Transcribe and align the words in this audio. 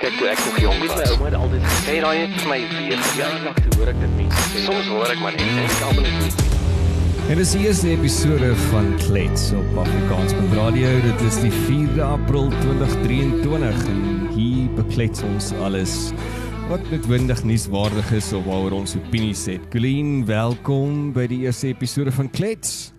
Kyk 0.00 0.14
toe 0.16 0.28
ek 0.32 0.38
nog 0.40 0.54
jong 0.62 0.78
was, 0.80 0.92
my 0.96 1.08
ouma 1.12 1.26
het 1.26 1.34
altyd 1.36 1.64
gesê 1.68 1.94
raai 2.00 2.18
het 2.22 2.36
vir 2.38 2.46
my 2.48 2.56
weer 2.70 3.00
verjaardag 3.04 3.58
toe 3.58 3.74
hoor 3.74 3.90
ek 3.90 3.98
dit 4.00 4.14
mense 4.16 4.44
sê. 4.46 4.62
Soms 4.64 4.88
hoor 4.88 5.12
ek 5.12 5.20
maar 5.20 5.36
net 5.36 5.50
en 5.52 5.60
ek 5.60 5.82
almal 5.90 6.06
net 6.06 7.26
En 7.34 7.42
dis 7.42 7.52
die 7.52 7.60
eerste 7.66 7.90
episode 7.92 8.48
van 8.70 8.88
Klets 9.02 9.44
op 9.58 9.76
Afrikaans 9.84 10.32
met 10.38 10.56
Radio. 10.56 10.94
Dit 11.04 11.26
is 11.28 11.36
die 11.44 11.52
4de 11.52 12.00
April 12.06 12.48
2023 12.62 13.84
en 13.92 14.02
hier 14.38 14.72
beklets 14.80 15.20
ons 15.28 15.52
alles 15.68 15.98
wat 16.72 16.88
noodwendig 16.88 17.44
nuuswaardig 17.52 18.16
is 18.22 18.32
of 18.32 18.48
waaroor 18.48 18.80
ons 18.80 18.96
opinies 18.96 19.44
het. 19.52 19.68
Colleen, 19.68 20.24
welkom 20.24 21.10
by 21.12 21.28
die 21.28 21.44
eerste 21.44 21.74
episode 21.74 22.16
van 22.16 22.32
Klets. 22.32 22.94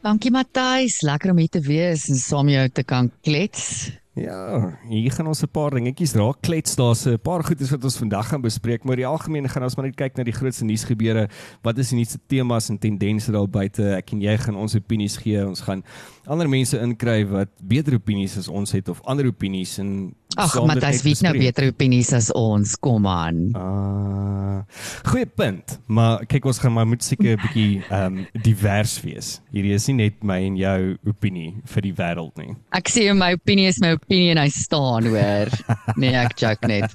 Dankie 0.00 0.32
Matthys, 0.32 1.02
lekker 1.04 1.36
om 1.36 1.44
hier 1.44 1.52
te 1.52 1.60
wees 1.68 2.08
en 2.08 2.16
saam 2.16 2.48
jou 2.48 2.70
te 2.72 2.88
kan 2.88 3.12
klets. 3.20 3.99
Ja, 4.20 4.76
hier 4.84 5.12
gaan 5.12 5.30
ons 5.30 5.40
'n 5.42 5.48
paar 5.48 5.70
dingetjies 5.70 6.12
raak 6.12 6.42
klets. 6.42 6.74
Daar's 6.76 7.06
'n 7.06 7.18
paar 7.18 7.42
goedes 7.44 7.70
wat 7.70 7.84
ons 7.84 7.96
vandag 7.96 8.28
gaan 8.28 8.40
bespreek, 8.40 8.84
maar 8.84 8.96
die 8.96 9.06
algemeen 9.06 9.48
gaan 9.48 9.62
ons 9.62 9.76
maar 9.76 9.86
net 9.86 9.96
kyk 9.96 10.16
na 10.16 10.24
die 10.24 10.32
grootste 10.32 10.64
nuusgebeure. 10.64 11.28
Wat 11.62 11.78
is 11.78 11.88
die 11.88 11.96
nuutste 11.96 12.18
temas 12.26 12.68
en 12.68 12.78
tendense 12.78 13.32
daar 13.32 13.48
buite? 13.48 13.96
Ek 13.96 14.12
en 14.12 14.20
jy 14.20 14.36
gaan 14.36 14.56
ons 14.56 14.74
opinies 14.74 15.16
gee. 15.16 15.46
Ons 15.46 15.60
gaan 15.60 15.82
ander 16.26 16.48
mense 16.48 16.78
inkry 16.78 17.26
wat 17.26 17.48
beter 17.62 17.94
opinies 17.94 18.36
as 18.36 18.48
ons 18.48 18.72
het 18.72 18.88
of 18.88 19.00
ander 19.02 19.26
opinies 19.26 19.78
en 19.78 20.14
Ag, 20.38 20.54
Matthys, 20.66 21.02
wie 21.02 21.12
het 21.16 21.24
nou 21.26 21.32
beter 21.34 21.66
opinies 21.72 22.12
as 22.14 22.30
ons? 22.36 22.76
Kom 22.78 23.06
aan. 23.10 23.50
Ah. 23.58 24.60
Goeie 25.08 25.26
punt. 25.26 25.78
Maar 25.90 26.24
kyk 26.30 26.46
ons 26.50 26.60
gaan 26.62 26.74
maar 26.76 26.86
moet 26.86 27.02
seker 27.04 27.34
'n 27.36 27.40
bietjie 27.42 27.82
ehm 27.90 28.18
um, 28.18 28.26
divers 28.42 29.00
wees. 29.02 29.40
Hierdie 29.50 29.74
is 29.74 29.86
nie 29.88 29.96
net 29.96 30.22
my 30.22 30.38
en 30.46 30.56
jou 30.56 30.96
opinie 31.06 31.54
vir 31.64 31.82
die 31.82 31.94
wêreld 31.94 32.36
nie. 32.38 32.54
Ek 32.72 32.88
sê 32.88 33.12
my 33.14 33.32
opinie 33.34 33.66
is 33.68 33.80
my 33.80 33.92
opinie 33.92 34.30
en 34.30 34.38
hy 34.38 34.48
staan 34.48 35.06
hoor. 35.06 35.48
Nee, 36.00 36.14
ek 36.14 36.38
joke 36.38 36.66
net. 36.68 36.94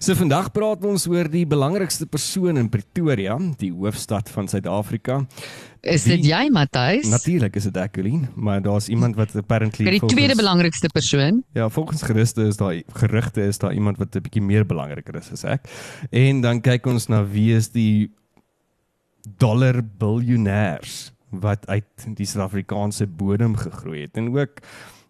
So 0.00 0.14
vandag 0.14 0.52
praat 0.52 0.84
ons 0.84 1.06
oor 1.06 1.28
die 1.28 1.46
belangrikste 1.46 2.06
persoon 2.06 2.56
in 2.56 2.68
Pretoria, 2.68 3.38
die 3.58 3.70
hoofstad 3.72 4.28
van 4.28 4.48
Suid-Afrika. 4.48 5.26
Is 5.82 6.04
dit 6.06 6.22
jy, 6.22 6.44
Matthys? 6.54 7.08
Natuurlik 7.10 7.56
is 7.58 7.64
dit 7.66 7.78
ek, 7.82 7.96
Colleen, 7.96 8.28
maar 8.38 8.60
daar's 8.62 8.86
iemand 8.86 9.16
wat 9.18 9.32
apparently 9.34 9.90
Die 9.90 10.06
tweede 10.06 10.36
belangrikste 10.38 10.86
persoon. 10.94 11.40
Ja, 11.58 11.66
volgens 11.68 12.02
gerugte 12.06 12.46
is 12.46 12.56
daar 12.56 12.76
gerugte 12.92 13.42
is 13.42 13.58
daar 13.58 13.74
iemand 13.74 13.98
wat 13.98 14.14
'n 14.14 14.22
bietjie 14.22 14.42
meer 14.42 14.66
belangriker 14.66 15.16
is 15.18 15.32
as 15.32 15.44
ek. 15.44 15.66
En 16.10 16.40
dan 16.40 16.60
kyk 16.60 16.86
ons 16.86 17.08
na 17.08 17.26
wie 17.26 17.54
is 17.56 17.70
die 17.70 18.12
dollar 19.38 19.82
biljoenêrs 19.82 21.10
wat 21.30 21.66
uit 21.66 22.06
die 22.14 22.26
Suid-Afrikaanse 22.26 23.06
bodem 23.06 23.56
gegroei 23.56 24.00
het 24.00 24.16
en 24.16 24.38
ook 24.38 24.62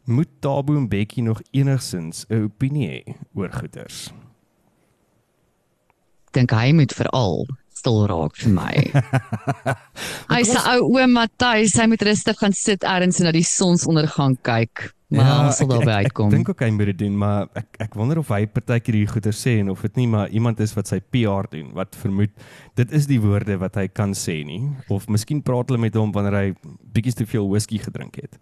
moet 0.04 0.28
Tabo 0.40 0.80
Mbeki 0.80 1.20
nog 1.20 1.42
enigsins 1.50 2.24
'n 2.28 2.44
opinie 2.44 2.88
hê 2.88 3.14
oor 3.34 3.52
goeders. 3.52 4.12
Dink 6.30 6.50
hy 6.50 6.72
moet 6.72 6.92
veral 6.92 7.46
stil 7.82 8.02
raak 8.10 8.38
vir 8.38 8.54
my. 8.54 8.72
hy 10.34 10.42
sê 10.46 10.62
ou 10.76 10.94
oom 10.94 11.18
Matthys, 11.18 11.74
hy 11.80 11.90
moet 11.90 12.06
rustig 12.06 12.38
gaan 12.38 12.54
sit 12.56 12.86
ergens 12.86 13.18
en 13.20 13.28
na 13.28 13.34
die 13.34 13.46
sonsondergang 13.46 14.38
kyk. 14.46 14.92
Maar 15.12 15.26
ja, 15.26 15.32
ons 15.44 15.58
sal 15.60 15.68
daarby 15.68 15.96
uitkom. 16.06 16.30
Ek 16.30 16.36
dink 16.38 16.50
ook 16.52 16.62
hy 16.64 16.68
moet 16.72 16.88
dit 16.92 17.00
doen, 17.02 17.16
maar 17.20 17.48
ek 17.58 17.82
ek 17.84 17.96
wonder 18.00 18.22
of 18.22 18.30
hy 18.32 18.46
partykeer 18.48 18.96
hier 18.96 19.10
goeie 19.10 19.34
sê 19.36 19.58
en 19.60 19.72
of 19.74 19.82
dit 19.84 19.98
nie 20.00 20.06
maar 20.14 20.32
iemand 20.32 20.62
is 20.64 20.72
wat 20.76 20.88
sy 20.88 21.02
PR 21.12 21.50
doen 21.52 21.68
wat 21.76 21.98
vermoed 22.00 22.32
dit 22.80 22.94
is 22.96 23.08
die 23.10 23.20
woorde 23.20 23.58
wat 23.60 23.76
hy 23.76 23.88
kan 23.92 24.16
sê 24.16 24.38
nie 24.48 24.62
of 24.92 25.10
miskien 25.12 25.42
praat 25.44 25.68
hulle 25.68 25.82
met 25.82 25.98
hom 26.00 26.14
wanneer 26.16 26.38
hy 26.38 26.46
bietjie 26.96 27.18
te 27.20 27.28
veel 27.28 27.44
whisky 27.50 27.82
gedrink 27.82 28.16
het. 28.22 28.40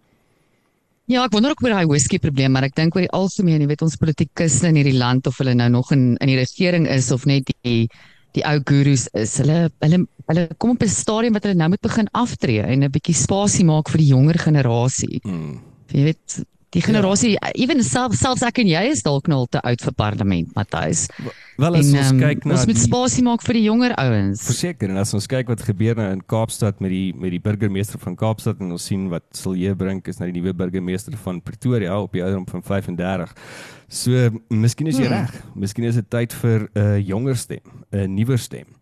Ja, 1.11 1.25
ek 1.25 1.35
wonder 1.35 1.51
ook 1.51 1.65
oor 1.65 1.73
daai 1.75 1.89
whisky 1.91 2.21
probleem, 2.23 2.53
maar 2.55 2.69
ek 2.69 2.77
dink 2.77 2.95
oor 2.95 3.03
die 3.03 3.15
algemeen, 3.17 3.65
jy 3.65 3.67
weet 3.73 3.83
ons 3.83 3.99
politikus 3.99 4.61
in 4.63 4.79
hierdie 4.79 4.95
land 4.95 5.27
of 5.27 5.41
hulle 5.43 5.57
nou 5.57 5.67
nog 5.73 5.91
in 5.91 6.13
in 6.23 6.31
die 6.31 6.39
regering 6.39 6.87
is 6.87 7.11
of 7.11 7.27
net 7.27 7.51
die 7.65 7.89
die 8.37 8.43
ou 8.47 8.57
gurus 8.63 9.07
is. 9.17 9.37
Hulle 9.41 9.69
hulle 9.83 10.05
hulle 10.31 10.47
kom 10.57 10.75
op 10.75 10.83
'n 10.83 10.87
stadium 10.87 11.33
wat 11.33 11.43
hulle 11.43 11.59
nou 11.59 11.69
moet 11.69 11.81
begin 11.81 12.07
aftree 12.11 12.63
en 12.63 12.83
'n 12.83 12.91
bietjie 12.91 13.15
spasie 13.15 13.65
maak 13.65 13.89
vir 13.89 13.97
die 13.97 14.11
jonger 14.13 14.39
generasie. 14.39 15.19
Hmm. 15.23 15.59
Jy 15.91 16.03
weet 16.03 16.43
die 16.75 16.81
generasie 16.83 17.33
ja. 17.35 17.51
ewen 17.59 17.83
self 17.83 18.15
selfs 18.19 18.43
ek 18.47 18.61
en 18.63 18.69
jy 18.71 18.81
is 18.93 19.03
dalk 19.05 19.27
nou 19.31 19.41
al 19.43 19.49
te 19.51 19.61
oud 19.67 19.83
vir 19.85 19.95
parlement, 19.97 20.51
Matthys. 20.55 21.05
Wel 21.61 21.77
as 21.77 21.91
en, 21.91 21.99
ons 21.99 22.13
um, 22.13 22.21
kyk 22.21 22.47
na 22.47 22.55
ons 22.55 22.65
moet 22.69 22.81
spasie 22.81 23.23
maak 23.27 23.43
vir 23.45 23.59
die 23.59 23.65
jonger 23.65 23.95
ouens. 23.99 24.45
Verseker 24.47 24.91
en 24.93 25.01
as 25.01 25.13
ons 25.17 25.27
kyk 25.31 25.51
wat 25.51 25.65
gebeur 25.67 25.99
nou 25.99 26.07
in 26.15 26.23
Kaapstad 26.33 26.81
met 26.83 26.93
die 26.93 27.11
met 27.17 27.35
die 27.35 27.41
burgemeester 27.43 28.01
van 28.01 28.17
Kaapstad 28.19 28.63
en 28.63 28.71
ons 28.77 28.87
sien 28.87 29.09
wat 29.11 29.27
Silje 29.37 29.75
Brink 29.77 30.07
is 30.11 30.21
nou 30.21 30.31
die 30.31 30.39
nuwe 30.39 30.55
burgemeester 30.57 31.17
van 31.25 31.43
Pretoria 31.43 31.99
op 31.99 32.15
die 32.15 32.23
ouderdom 32.23 32.47
van 32.49 32.65
35. 32.65 33.35
So 33.91 34.29
miskien 34.49 34.91
is 34.91 35.01
jy 35.01 35.09
hmm. 35.09 35.17
reg. 35.17 35.41
Miskien 35.59 35.89
is 35.91 35.99
dit 35.99 36.11
tyd 36.11 36.35
vir 36.43 36.69
'n 36.71 36.85
uh, 36.85 36.99
jonger 37.03 37.35
stem, 37.35 37.83
'n 37.91 38.15
nuwer 38.15 38.39
stem 38.39 38.80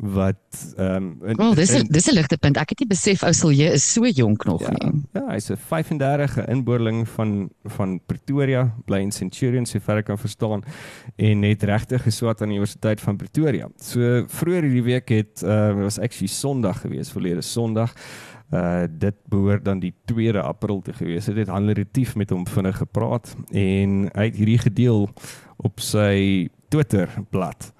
wat 0.00 0.74
ehm 0.76 1.16
um, 1.20 1.36
Wel, 1.36 1.54
dis 1.54 1.74
a, 1.74 1.82
dis 1.82 2.06
'n 2.08 2.14
ligte 2.14 2.36
punt. 2.36 2.56
Ek 2.56 2.68
het 2.68 2.78
nie 2.78 2.88
besef 2.88 3.22
ou 3.22 3.32
sal 3.32 3.52
jy 3.52 3.68
is 3.76 3.92
so 3.92 4.06
jonk 4.06 4.44
nog 4.44 4.60
ja, 4.60 4.70
nie. 4.70 5.04
Ja, 5.12 5.26
hy's 5.28 5.50
'n 5.50 5.56
35e 5.56 6.48
inboorling 6.48 7.08
van 7.08 7.50
van 7.64 8.00
Pretoria, 8.06 8.74
bly 8.84 9.00
in 9.00 9.12
Centurion, 9.12 9.66
so 9.66 9.78
ver 9.78 9.96
ek 9.96 10.04
kan 10.04 10.18
verstaan 10.18 10.62
en 11.16 11.42
het 11.42 11.62
regtig 11.62 12.02
geswat 12.02 12.42
aan 12.42 12.48
die 12.48 12.56
Universiteit 12.56 13.00
van 13.00 13.16
Pretoria. 13.16 13.68
So 13.76 14.24
vroeër 14.26 14.62
hierdie 14.62 14.82
week 14.82 15.08
het 15.08 15.42
uh 15.44 15.82
was 15.82 15.98
actually 15.98 16.32
Sondag 16.32 16.80
gewees, 16.80 17.10
verlede 17.10 17.42
Sondag. 17.42 17.94
Uh 18.50 18.84
dit 18.88 19.14
behoort 19.28 19.64
dan 19.64 19.80
die 19.80 19.94
2de 20.12 20.40
April 20.40 20.80
te 20.80 20.92
gewees. 20.92 21.24
Dit 21.24 21.36
het 21.36 21.48
Hanle 21.48 21.72
Retief 21.72 22.16
met 22.16 22.30
hom 22.30 22.46
vinnig 22.46 22.76
gepraat 22.76 23.36
en 23.50 24.08
hy 24.12 24.24
het 24.24 24.36
hierdie 24.36 24.58
gedeel 24.58 25.08
op 25.56 25.80
sy 25.80 26.48
Twitter 26.68 27.08
bladsy. 27.30 27.70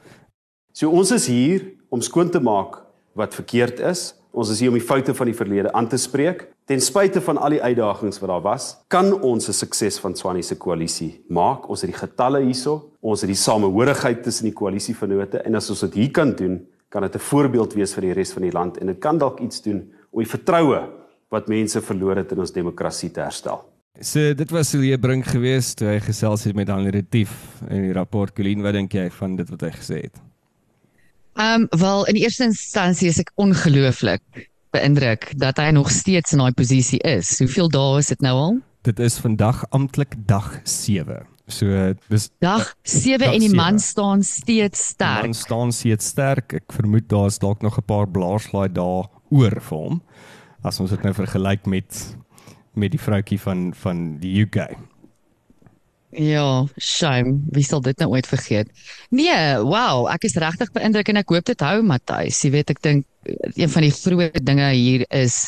So 0.73 0.91
ons 0.91 1.11
is 1.11 1.27
hier 1.27 1.80
om 1.91 2.01
skoon 2.01 2.31
te 2.31 2.41
maak 2.41 2.81
wat 3.19 3.34
verkeerd 3.34 3.83
is. 3.84 4.15
Ons 4.31 4.53
is 4.55 4.61
hier 4.62 4.71
om 4.71 4.78
die 4.78 4.87
foute 4.87 5.15
van 5.15 5.27
die 5.27 5.34
verlede 5.34 5.73
aan 5.75 5.89
te 5.91 5.99
spreek. 5.99 6.47
Ten 6.71 6.81
spyte 6.81 7.19
van 7.21 7.39
al 7.43 7.56
die 7.56 7.62
uitdagings 7.62 8.21
wat 8.23 8.31
daar 8.31 8.45
was, 8.45 8.77
kan 8.89 9.11
ons 9.27 9.49
'n 9.49 9.53
sukses 9.53 9.99
van 9.99 10.15
Swanie 10.15 10.43
se 10.43 10.55
koalisie 10.55 11.25
maak. 11.28 11.69
Ons 11.69 11.83
het 11.83 11.91
die 11.91 11.99
getalle 11.99 12.41
hierso. 12.41 12.93
Ons 13.01 13.21
het 13.23 13.28
die 13.28 13.37
samehorigheid 13.37 14.23
tussen 14.23 14.45
die 14.45 14.55
koalisievennote 14.55 15.39
en 15.39 15.55
as 15.55 15.71
ons 15.71 15.81
dit 15.81 15.95
hier 15.95 16.11
kan 16.11 16.33
doen, 16.33 16.67
kan 16.89 17.03
dit 17.03 17.15
'n 17.15 17.19
voorbeeld 17.19 17.75
wees 17.75 17.95
vir 17.95 18.03
die 18.03 18.12
res 18.12 18.33
van 18.33 18.43
die 18.43 18.53
land 18.53 18.78
en 18.78 18.87
dit 18.87 18.99
kan 18.99 19.19
dalk 19.19 19.41
iets 19.41 19.62
doen 19.62 19.93
om 20.11 20.22
die 20.22 20.31
vertroue 20.31 20.89
wat 21.28 21.49
mense 21.49 21.81
verloor 21.81 22.17
het 22.17 22.33
in 22.33 22.39
ons 22.39 22.53
demokrasie 22.53 23.11
te 23.11 23.21
herstel. 23.21 23.65
So 24.01 24.34
dit 24.34 24.51
was 24.51 24.71
Celie 24.71 24.99
Brink 24.99 25.25
geweest 25.25 25.77
toe 25.77 25.89
hy 25.89 26.01
gesels 26.01 26.45
het 26.45 26.55
met 26.55 26.67
Daniel 26.67 26.91
Retief 26.91 27.31
in 27.69 27.83
die 27.83 27.93
rapport 27.93 28.34
Colleen 28.34 28.62
wat 28.62 28.72
dink 28.72 28.93
jy 28.93 29.11
van 29.11 29.37
dit 29.37 29.51
wat 29.51 29.61
hy 29.61 29.71
gesê 29.71 30.03
het? 30.03 30.30
Ehm 31.41 31.61
um, 31.61 31.78
wel 31.81 32.06
in 32.06 32.15
eerste 32.15 32.45
instansie 32.45 33.09
is 33.09 33.19
ek 33.23 33.31
ongelooflik 33.41 34.49
beïndruk 34.77 35.31
dat 35.41 35.56
hy 35.56 35.71
nog 35.73 35.89
steeds 35.89 36.34
in 36.37 36.43
daai 36.43 36.53
posisie 36.53 36.99
is. 37.09 37.31
Hoeveel 37.41 37.71
dae 37.73 37.95
is 38.03 38.11
dit 38.12 38.21
nou 38.21 38.34
al? 38.37 38.59
Dit 38.84 39.01
is 39.01 39.17
vandag 39.23 39.62
amptelik 39.73 40.19
dag 40.28 40.51
7. 40.69 41.23
So 41.49 41.95
dis 42.12 42.28
dag 42.45 42.75
7 42.84 43.31
en 43.31 43.41
die 43.41 43.49
7. 43.49 43.56
man 43.56 43.81
staan 43.81 44.21
steeds 44.23 44.84
sterk. 44.93 45.31
Man 45.31 45.39
staan 45.39 45.73
steeds 45.73 46.12
sterk. 46.12 46.59
Ek 46.61 46.77
vermoed 46.77 47.09
daar's 47.09 47.41
dalk 47.41 47.65
nog 47.65 47.81
'n 47.81 47.89
paar 47.89 48.09
blaarslaai 48.09 48.69
daar 48.69 49.09
oor 49.31 49.57
vir 49.61 49.78
hom. 49.78 50.03
As 50.61 50.81
ons 50.81 50.91
dit 50.91 51.03
nou 51.03 51.15
vergelyk 51.15 51.65
met 51.65 52.17
met 52.75 52.91
die 52.93 53.01
vroutjie 53.01 53.41
van 53.41 53.72
van 53.75 54.19
die 54.21 54.45
UK. 54.45 54.77
Ja, 56.10 56.66
shame. 56.76 57.38
Wie 57.54 57.62
sal 57.62 57.81
dit 57.87 57.98
nou 58.03 58.10
ooit 58.10 58.26
vergeet? 58.26 58.71
Nee, 59.15 59.59
wow, 59.62 60.09
ek 60.10 60.26
is 60.26 60.34
regtig 60.43 60.72
beïndruk 60.75 61.12
en 61.12 61.21
ek 61.21 61.31
hoop 61.31 61.47
dit 61.47 61.62
hou 61.62 61.84
Matthys. 61.87 62.41
Jy 62.43 62.50
weet 62.56 62.72
ek 62.75 62.82
dink 62.82 63.06
eh, 63.31 63.62
een 63.62 63.71
van 63.71 63.87
die 63.87 63.94
groot 63.94 64.41
dinge 64.43 64.72
hier 64.75 65.04
is 65.15 65.44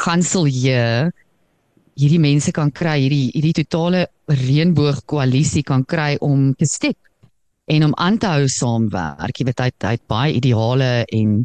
kansel 0.00 0.48
hier 0.48 1.12
hierdie 1.98 2.22
mense 2.22 2.54
kan 2.56 2.72
kry, 2.72 2.96
hierdie 3.04 3.28
hierdie 3.34 3.58
totale 3.60 4.06
reënboog 4.32 5.02
koalisie 5.10 5.64
kan 5.66 5.84
kry 5.84 6.14
om 6.24 6.54
te 6.56 6.64
steek 6.64 6.96
en 7.68 7.90
om 7.90 7.96
aan 8.00 8.16
te 8.16 8.32
hou 8.32 8.48
saamwerk. 8.48 9.36
Jy 9.36 9.48
weet 9.50 9.60
hy 9.60 9.70
hy 9.84 9.94
het 9.98 10.06
baie 10.08 10.36
ideale 10.40 10.92
en 11.04 11.40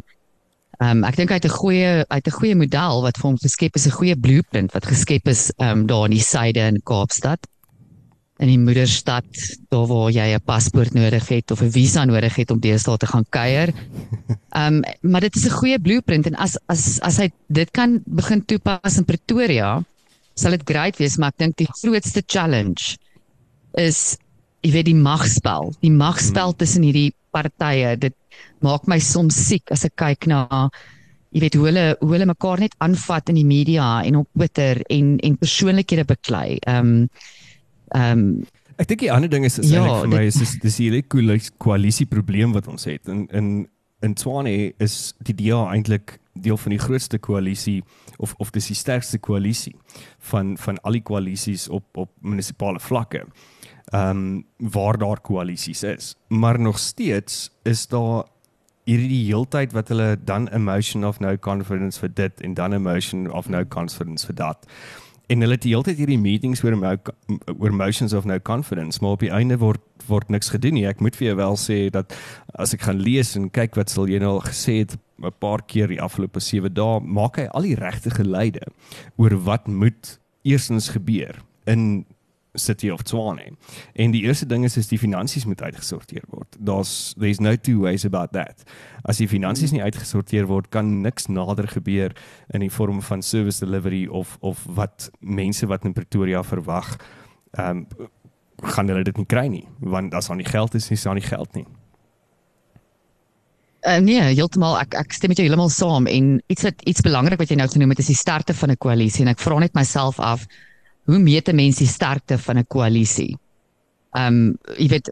ehm 0.80 1.02
um, 1.02 1.04
ek 1.04 1.20
dink 1.20 1.30
hy 1.30 1.36
het 1.36 1.44
'n 1.52 1.58
goeie 1.60 1.90
hy 2.08 2.16
het 2.16 2.28
'n 2.32 2.38
goeie 2.40 2.56
model 2.56 3.04
wat 3.04 3.20
vir 3.20 3.28
hom 3.28 3.38
geskep 3.38 3.76
is, 3.76 3.86
'n 3.86 3.98
goeie 4.00 4.16
blueprint 4.16 4.72
wat 4.72 4.88
geskep 4.88 5.28
is 5.28 5.52
ehm 5.60 5.84
um, 5.84 5.86
daar 5.86 6.08
in 6.08 6.16
die 6.16 6.24
suide 6.32 6.60
in 6.60 6.80
Kaapstad 6.80 7.44
in 8.42 8.50
die 8.50 8.58
moederstad 8.58 9.26
daar 9.70 9.86
waar 9.86 10.10
jy 10.10 10.34
'n 10.34 10.42
paspoort 10.44 10.94
nodig 10.94 11.28
het 11.28 11.50
of 11.50 11.62
'n 11.62 11.70
visa 11.70 12.04
nodig 12.04 12.34
het 12.34 12.50
om 12.50 12.60
deesdae 12.60 12.96
te 12.96 13.06
gaan 13.06 13.26
kuier. 13.28 13.72
Ehm 14.50 14.74
um, 14.74 14.82
maar 15.00 15.20
dit 15.20 15.36
is 15.36 15.46
'n 15.46 15.58
goeie 15.60 15.78
blueprint 15.78 16.26
en 16.26 16.34
as 16.34 16.58
as 16.66 17.00
as 17.00 17.16
hy 17.16 17.30
dit 17.46 17.70
kan 17.70 18.02
begin 18.06 18.44
toepas 18.44 18.96
in 18.96 19.04
Pretoria, 19.04 19.84
sal 20.34 20.50
dit 20.50 20.62
great 20.64 20.96
wees, 20.96 21.16
maar 21.16 21.28
ek 21.28 21.38
dink 21.38 21.56
die 21.56 21.70
grootste 21.70 22.22
challenge 22.26 22.96
is 23.78 24.16
jy 24.62 24.72
weet 24.72 24.86
die 24.86 24.98
magspel, 24.98 25.74
die 25.80 25.92
magspel 25.92 26.50
hmm. 26.50 26.58
tussen 26.58 26.82
hierdie 26.82 27.12
partye. 27.30 27.96
Dit 27.96 28.14
maak 28.64 28.86
my 28.86 28.98
soms 28.98 29.36
siek 29.48 29.70
as 29.70 29.84
ek 29.84 29.96
kyk 30.00 30.26
na 30.26 30.70
jy 31.34 31.40
weet 31.40 31.54
hoe 31.58 31.66
hulle 31.66 31.86
hoe 32.00 32.12
hulle 32.14 32.30
mekaar 32.30 32.62
net 32.62 32.74
aanvat 32.78 33.28
in 33.28 33.34
die 33.34 33.46
media 33.46 34.02
en 34.06 34.22
op 34.22 34.28
Twitter 34.32 34.82
en 34.88 35.18
en 35.18 35.38
persoonlikhede 35.38 36.04
beklei. 36.04 36.58
Ehm 36.66 36.92
um, 37.04 37.08
Ehm 37.94 38.18
um, 38.18 38.44
Ek 38.76 38.88
dink 38.90 39.04
die 39.04 39.12
ander 39.14 39.30
ding 39.30 39.44
is 39.46 39.58
is 39.58 39.70
Ja, 39.70 39.84
eintlik 39.84 40.00
vir 40.00 40.08
my 40.10 40.18
dit- 40.24 40.34
is 40.34 40.38
dis 40.40 40.52
dis 40.64 40.76
hierdie 40.82 41.04
koalisie 41.62 42.06
probleem 42.10 42.52
wat 42.52 42.66
ons 42.68 42.84
het. 42.90 43.06
In 43.08 43.28
in 43.30 43.68
in 44.02 44.14
Tswane 44.14 44.72
is 44.82 45.14
die 45.22 45.34
DA 45.34 45.60
eintlik 45.72 46.18
deel 46.34 46.56
van 46.58 46.70
die 46.74 46.78
grootste 46.82 47.18
koalisie 47.18 47.84
of 48.18 48.34
of 48.42 48.50
dis 48.50 48.66
die 48.66 48.74
sterkste 48.76 49.18
koalisie 49.18 49.76
van 50.18 50.56
van 50.58 50.78
al 50.82 50.92
die 50.98 51.02
koalisies 51.06 51.68
op 51.68 51.84
op 51.96 52.10
munisipale 52.20 52.80
vlakke. 52.80 53.22
Ehm 53.92 54.10
um, 54.10 54.44
waar 54.58 54.98
daar 54.98 55.20
koalisies 55.20 55.82
is, 55.82 56.16
maar 56.28 56.58
nog 56.60 56.78
steeds 56.78 57.50
is 57.62 57.86
daar 57.86 58.24
hierdie 58.84 59.24
heeltyd 59.26 59.72
wat 59.72 59.88
hulle 59.88 60.16
dan 60.24 60.48
emotion 60.48 61.04
of 61.04 61.20
no 61.20 61.36
confidence 61.36 62.00
vir 62.00 62.10
dit 62.14 62.40
en 62.40 62.54
dan 62.54 62.72
emotion 62.72 63.30
of 63.32 63.48
no 63.48 63.64
confidence 63.64 64.26
vir 64.26 64.34
dat. 64.34 64.66
En 65.32 65.40
hulle 65.40 65.56
het 65.56 65.62
die 65.64 65.72
hele 65.72 65.86
tyd 65.86 65.96
hierdie 66.02 66.18
meetings 66.20 66.60
oor 66.64 66.72
emo- 66.76 67.12
oor 67.58 67.70
emotions 67.70 68.12
of 68.12 68.26
no 68.28 68.38
confidence, 68.38 69.00
maar 69.00 69.16
op 69.16 69.20
die 69.24 69.32
einde 69.32 69.56
word 69.58 69.80
word 70.06 70.28
niks 70.28 70.50
gedoen 70.52 70.74
nie. 70.76 70.84
Ek 70.86 71.00
moet 71.00 71.16
vir 71.16 71.30
jou 71.30 71.36
wel 71.38 71.56
sê 71.56 71.78
dat 71.90 72.12
as 72.60 72.74
ek 72.76 72.82
gaan 72.84 73.00
lees 73.00 73.36
en 73.38 73.48
kyk 73.50 73.74
wat 73.78 73.88
sal 73.88 74.06
jy 74.10 74.18
nou 74.20 74.34
al 74.34 74.42
gesê 74.44 74.82
het 74.82 74.98
'n 75.22 75.32
paar 75.40 75.62
keer 75.66 75.88
die 75.88 76.00
afgelope 76.02 76.40
7 76.40 76.74
dae, 76.74 77.00
maak 77.00 77.36
hy 77.36 77.46
al 77.54 77.62
die 77.62 77.74
regte 77.74 78.10
geleide 78.10 78.60
oor 79.16 79.30
wat 79.44 79.66
moet 79.66 80.18
eerstens 80.44 80.88
gebeur 80.90 81.40
in 81.66 82.04
City 82.54 82.90
of 82.90 83.02
Tshwane. 83.02 83.52
En 83.94 84.10
die 84.10 84.22
eerste 84.22 84.46
ding 84.46 84.64
is 84.64 84.76
is 84.76 84.88
die 84.88 84.98
finansies 84.98 85.44
moet 85.44 85.62
uitgesorteer 85.62 86.24
word. 86.30 86.56
Daar's 86.58 87.14
there's 87.18 87.40
no 87.40 87.56
two 87.56 87.80
ways 87.80 88.04
about 88.04 88.32
that. 88.32 88.62
As 89.04 89.20
die 89.22 89.28
finansies 89.28 89.72
nie 89.72 89.82
uitgesorteer 89.82 90.46
word, 90.46 90.70
kan 90.70 91.00
niks 91.02 91.26
nader 91.26 91.68
gebeur 91.68 92.14
in 92.54 92.60
die 92.60 92.70
vorm 92.70 93.02
van 93.02 93.22
service 93.22 93.58
delivery 93.64 94.06
of 94.06 94.36
of 94.40 94.64
wat 94.66 95.10
mense 95.20 95.66
wat 95.66 95.84
in 95.84 95.92
Pretoria 95.92 96.42
verwag, 96.42 96.96
ehm 97.52 97.84
um, 97.84 98.10
gaan 98.64 98.88
hulle 98.88 99.02
dit 99.04 99.16
nie 99.18 99.26
kry 99.26 99.48
nie, 99.50 99.64
want 99.82 100.14
as 100.14 100.30
daar 100.30 100.38
nie 100.38 100.46
geld 100.46 100.74
is, 100.78 100.86
is 100.94 101.02
daar 101.02 101.16
nie 101.18 101.26
geld 101.26 101.56
nie. 101.58 101.66
Uh, 103.84 103.98
nee, 104.00 104.20
heeltemal 104.32 104.78
ek 104.80 104.94
ek 104.96 105.12
stem 105.12 105.28
met 105.28 105.40
jou 105.40 105.44
heeltemal 105.44 105.68
saam 105.68 106.06
en 106.08 106.38
iets 106.48 106.64
wat 106.64 106.84
iets 106.88 107.04
belangrik 107.04 107.42
wat 107.42 107.50
jy 107.52 107.58
nou 107.60 107.66
genoem 107.68 107.92
het 107.92 108.00
is 108.00 108.08
die 108.08 108.16
sterkte 108.16 108.54
van 108.56 108.70
'n 108.72 108.80
koalisie 108.80 109.26
en 109.26 109.32
ek 109.34 109.42
vra 109.44 109.58
net 109.58 109.74
myself 109.74 110.20
af 110.20 110.46
hoe 111.04 111.18
meet 111.18 111.48
'n 111.48 111.56
mens 111.56 111.76
die 111.76 111.86
sterkte 111.86 112.38
van 112.38 112.58
'n 112.58 112.66
koalisie? 112.66 113.36
Um, 114.16 114.56
jy 114.78 114.88
weet 114.88 115.10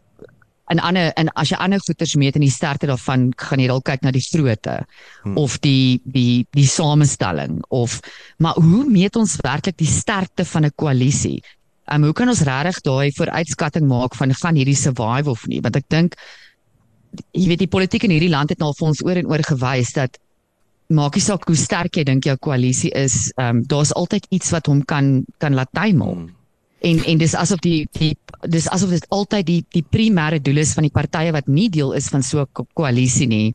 en 0.71 0.79
ander 0.79 1.11
en 1.19 1.29
as 1.35 1.49
jy 1.51 1.57
ander 1.59 1.81
goeters 1.83 2.15
meet 2.15 2.35
en 2.35 2.45
die 2.45 2.53
sterkte 2.53 2.87
daarvan 2.87 3.31
gaan 3.37 3.59
jy 3.59 3.67
dalk 3.67 3.83
kyk 3.89 4.05
na 4.05 4.13
die 4.15 4.23
grootte 4.23 4.77
hmm. 5.23 5.37
of 5.37 5.57
die 5.65 5.99
die 6.05 6.45
die 6.55 6.67
samestelling 6.67 7.59
of 7.69 7.99
maar 8.37 8.55
hoe 8.55 8.85
meet 8.89 9.19
ons 9.19 9.35
werklik 9.43 9.77
die 9.77 9.89
sterkte 9.89 10.45
van 10.45 10.65
'n 10.65 10.75
koalisie? 10.75 11.43
Ehm 11.91 11.99
um, 11.99 12.03
hoe 12.03 12.13
kan 12.13 12.29
ons 12.29 12.41
regtig 12.47 12.81
daai 12.81 13.11
vooruitskatting 13.11 13.87
maak 13.87 14.15
van 14.15 14.33
gaan 14.33 14.55
hierdie 14.55 14.75
survive 14.75 15.29
of 15.29 15.47
nie? 15.47 15.61
Want 15.61 15.75
ek 15.75 15.89
dink 15.89 16.15
jy 17.31 17.47
weet 17.47 17.59
die 17.59 17.73
politiek 17.75 18.03
in 18.03 18.15
hierdie 18.15 18.31
land 18.31 18.49
het 18.49 18.59
nou 18.59 18.71
al 18.71 18.77
vir 18.79 18.87
ons 18.87 19.03
oor 19.03 19.19
en 19.19 19.27
oor 19.27 19.43
gewys 19.43 19.93
dat 19.93 20.17
maak 20.87 21.15
nie 21.15 21.23
saak 21.23 21.45
hoe 21.47 21.55
sterk 21.55 21.97
jy 21.97 22.03
dink 22.03 22.25
jou 22.25 22.37
koalisie 22.37 22.91
is, 22.95 23.31
ehm 23.37 23.57
um, 23.57 23.65
daar's 23.67 23.93
altyd 23.93 24.27
iets 24.29 24.51
wat 24.51 24.67
hom 24.67 24.83
kan 24.85 25.25
kan 25.39 25.53
laat 25.53 25.71
tuimel. 25.71 26.15
Hmm. 26.15 26.31
En 26.83 27.03
en 27.05 27.17
dis 27.17 27.35
asof 27.35 27.61
die 27.63 27.87
die 27.99 28.15
dis 28.51 28.67
asof 28.67 28.89
dit 28.89 29.05
altyd 29.09 29.45
die 29.47 29.61
die 29.71 29.85
primêre 29.95 30.41
doel 30.43 30.57
is 30.57 30.73
van 30.73 30.83
die 30.83 30.91
partye 30.91 31.31
wat 31.31 31.47
nie 31.47 31.69
deel 31.69 31.93
is 31.93 32.09
van 32.09 32.23
so 32.23 32.41
'n 32.41 32.47
ko 32.51 32.67
koalisie 32.73 33.27
nie 33.27 33.53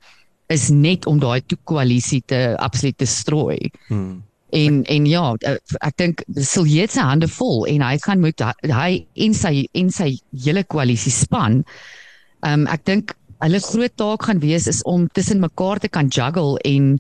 is 0.49 0.71
net 0.71 1.07
om 1.07 1.19
daai 1.21 1.41
toe 1.47 1.59
koalisie 1.65 2.23
te 2.27 2.57
absoluut 2.57 2.99
te 2.99 3.07
strooi. 3.07 3.71
Hmm. 3.89 4.23
En 4.51 4.85
en 4.85 5.07
ja, 5.07 5.35
ek 5.85 5.97
dink 6.01 6.23
Siljet 6.41 6.95
se 6.95 7.05
hande 7.05 7.29
vol 7.29 7.67
en 7.69 7.85
hy 7.85 7.99
gaan 8.01 8.21
moet 8.21 8.41
hy 8.65 9.07
en 9.15 9.35
sy 9.35 9.67
en 9.77 9.91
sy 9.93 10.15
hele 10.45 10.65
koalisie 10.65 11.13
span. 11.13 11.65
Ehm 12.41 12.65
um, 12.65 12.67
ek 12.73 12.85
dink 12.89 13.13
hulle 13.45 13.61
groot 13.61 13.95
taak 13.97 14.27
gaan 14.27 14.43
wees 14.43 14.67
is 14.67 14.83
om 14.83 15.09
tussen 15.17 15.41
mekaar 15.41 15.79
te 15.79 15.89
kan 15.89 16.07
juggle 16.07 16.59
en 16.65 16.99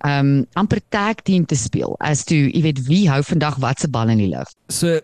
ehm 0.00 0.26
um, 0.26 0.46
amper 0.56 0.80
tag 0.88 1.20
team 1.28 1.44
te 1.44 1.56
speel 1.56 1.92
as 2.00 2.24
toe 2.24 2.48
jy 2.48 2.62
weet 2.64 2.78
wie 2.86 3.04
hou 3.10 3.20
vandag 3.22 3.58
wat 3.60 3.80
se 3.80 3.88
bal 3.88 4.08
in 4.08 4.22
die 4.22 4.30
lug. 4.32 4.48
So 4.68 5.00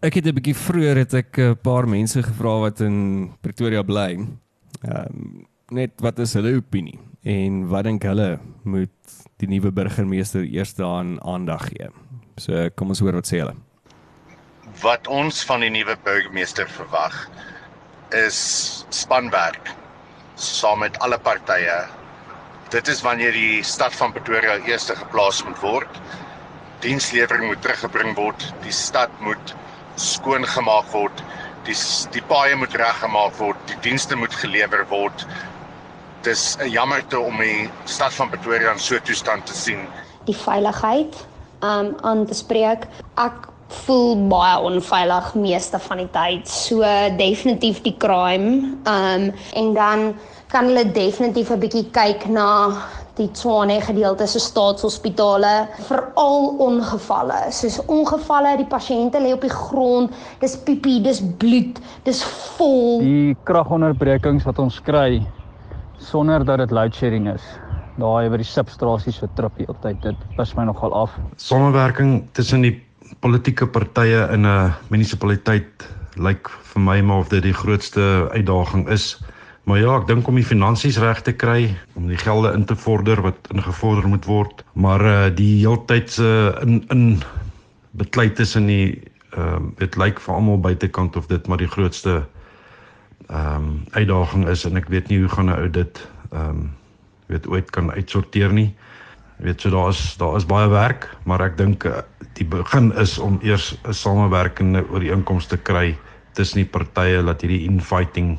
ek 0.00 0.14
het 0.14 0.26
'n 0.26 0.34
bietjie 0.34 0.56
vroeër 0.56 0.96
het 0.96 1.14
ek 1.14 1.38
'n 1.38 1.56
paar 1.62 1.88
mense 1.88 2.22
gevra 2.22 2.60
wat 2.60 2.80
in 2.80 3.30
Pretoria 3.40 3.82
bly. 3.82 4.16
Ehm 4.16 5.06
um, 5.10 5.46
net 5.70 6.00
wat 6.00 6.18
is 6.18 6.32
hulle 6.32 6.56
opinie 6.56 6.98
en 7.22 7.68
wat 7.68 7.84
dink 7.84 8.02
hulle 8.02 8.38
moet 8.64 8.90
die 9.36 9.48
nuwe 9.48 9.70
burgemeester 9.70 10.44
eers 10.44 10.74
daaraan 10.74 11.18
aandag 11.20 11.68
gee. 11.68 11.88
So 12.38 12.70
kom 12.74 12.88
ons 12.88 13.00
hoor 13.00 13.12
wat 13.12 13.28
sê 13.28 13.42
hulle. 13.42 13.54
Wat 14.80 15.06
ons 15.06 15.44
van 15.44 15.60
die 15.60 15.70
nuwe 15.70 15.96
burgemeester 16.04 16.68
verwag 16.68 17.28
is 18.10 18.84
spanwerk 18.88 19.74
saam 20.38 20.78
met 20.78 20.98
alle 20.98 21.18
partye. 21.18 21.84
Dit 22.70 22.88
is 22.88 23.00
wanneer 23.02 23.32
die 23.32 23.62
stad 23.64 23.94
van 23.96 24.12
Pretoria 24.12 24.58
eers 24.66 24.90
geplaas 24.90 25.42
moet 25.44 25.60
word. 25.60 26.00
Dienslewering 26.84 27.46
moet 27.48 27.62
teruggebring 27.62 28.14
word. 28.16 28.44
Die 28.62 28.72
stad 28.72 29.10
moet 29.24 29.54
skoon 29.96 30.46
gemaak 30.46 30.90
word. 30.92 31.22
Die 31.66 31.76
die 32.14 32.22
paaie 32.22 32.56
moet 32.56 32.74
reggemaak 32.74 33.34
word. 33.40 33.58
Die 33.66 33.78
dienste 33.88 34.16
moet 34.16 34.34
gelewer 34.34 34.86
word. 34.88 35.26
Dis 36.22 36.56
'n 36.60 36.70
jammerte 36.70 37.18
om 37.18 37.36
die 37.38 37.70
stad 37.84 38.12
van 38.12 38.30
Pretoria 38.30 38.72
in 38.72 38.78
so 38.78 38.94
'n 38.94 39.02
toestand 39.02 39.46
te 39.46 39.54
sien. 39.54 39.88
Die 40.24 40.36
veiligheid 40.36 41.26
um 41.62 41.96
aan 42.02 42.26
te 42.26 42.34
spreek. 42.34 42.86
Ek 43.16 43.48
voel 43.68 44.14
baie 44.28 44.58
onveilig 44.64 45.34
meeste 45.34 45.78
van 45.78 46.02
die 46.02 46.10
tyd. 46.14 46.48
So 46.48 46.84
definitief 47.18 47.82
die 47.84 47.96
crime. 48.00 48.78
Um 48.88 49.32
en 49.54 49.74
dan 49.74 50.14
kan 50.48 50.70
hulle 50.70 50.90
definitief 50.92 51.50
'n 51.50 51.60
bietjie 51.60 51.90
kyk 51.92 52.28
na 52.28 52.48
die 53.18 53.28
Tshwane 53.34 53.80
gedeelte 53.82 54.26
se 54.26 54.38
staatshospitale, 54.38 55.68
veral 55.88 56.54
ongevalle. 56.62 57.50
Soos 57.50 57.80
ongevalle, 57.90 58.56
die 58.60 58.68
pasiënte 58.70 59.20
lê 59.22 59.32
op 59.34 59.42
die 59.42 59.50
grond, 59.50 60.14
dis 60.40 60.56
piepie, 60.56 61.00
dis 61.02 61.20
bloed, 61.40 61.80
dis 62.04 62.22
vol. 62.56 63.00
Die 63.02 63.36
kragonderbrekings 63.44 64.46
wat 64.48 64.58
ons 64.58 64.80
kry 64.80 65.26
sonder 65.98 66.44
dat 66.46 66.58
dit 66.58 66.70
load 66.70 66.94
shedding 66.94 67.28
is. 67.34 67.42
Daai 67.98 68.30
by 68.30 68.38
die 68.38 68.46
substasies 68.46 69.18
wat 69.24 69.34
trip 69.34 69.56
heeltyd, 69.58 69.98
dit 70.02 70.36
pis 70.36 70.54
my 70.54 70.68
nogal 70.68 70.94
af. 70.94 71.10
Samewerking 71.36 72.20
tussen 72.38 72.62
die 72.62 72.76
politieke 73.20 73.66
partye 73.66 74.28
in 74.32 74.46
'n 74.46 74.72
munisipaliteit 74.88 75.88
lyk 76.16 76.48
vir 76.72 76.82
my 76.82 77.00
maar 77.00 77.18
of 77.18 77.28
dit 77.28 77.42
die 77.42 77.54
grootste 77.54 78.28
uitdaging 78.32 78.88
is. 78.88 79.18
Maar 79.68 79.78
ja, 79.78 79.96
ek 80.00 80.06
dink 80.06 80.28
om 80.28 80.34
die 80.34 80.44
finansies 80.44 80.96
reg 80.98 81.20
te 81.22 81.32
kry, 81.32 81.76
om 81.94 82.08
die 82.08 82.16
gelde 82.16 82.52
in 82.56 82.64
te 82.64 82.76
vorder 82.76 83.20
wat 83.20 83.50
ingevorder 83.52 84.08
moet 84.08 84.24
word, 84.24 84.64
maar 84.72 85.04
uh 85.04 85.28
die 85.34 85.60
heeltyd 85.60 86.10
se 86.10 86.24
uh, 86.24 86.62
in 86.62 86.84
in 86.88 87.22
beklei 87.90 88.30
tussen 88.32 88.66
die 88.66 89.02
ehm 89.36 89.68
uh, 89.68 89.70
dit 89.76 89.96
lyk 89.96 90.20
vir 90.20 90.34
almal 90.34 90.60
buitekant 90.60 91.16
of 91.16 91.26
dit 91.26 91.46
maar 91.46 91.58
die 91.58 91.68
grootste 91.68 92.24
ehm 93.28 93.54
um, 93.54 93.84
uitdaging 93.92 94.48
is 94.48 94.64
en 94.64 94.76
ek 94.76 94.88
weet 94.88 95.08
nie 95.08 95.20
hoe 95.20 95.28
gaan 95.28 95.50
'n 95.50 95.60
ou 95.60 95.70
dit 95.70 96.08
ehm 96.32 96.48
um, 96.48 96.70
weet 97.26 97.48
ooit 97.48 97.70
kan 97.70 97.92
uitsorteer 97.92 98.52
nie. 98.52 98.74
Weet 99.38 99.60
so 99.60 99.70
daar 99.70 99.88
is 99.88 100.16
daar 100.18 100.36
is 100.36 100.46
baie 100.46 100.68
werk, 100.68 101.06
maar 101.24 101.40
ek 101.40 101.56
dink 101.56 101.84
uh, 101.86 102.02
die 102.38 102.46
begin 102.46 102.90
is 102.98 103.18
om 103.18 103.38
eers 103.42 103.76
'n 103.86 103.94
samewerkende 103.94 104.82
ooreenkoms 104.90 105.46
te 105.46 105.56
kry 105.56 105.96
tussen 106.34 106.62
die 106.62 106.70
partye 106.70 107.22
dat 107.22 107.40
hierdie 107.42 107.66
infighting 107.70 108.38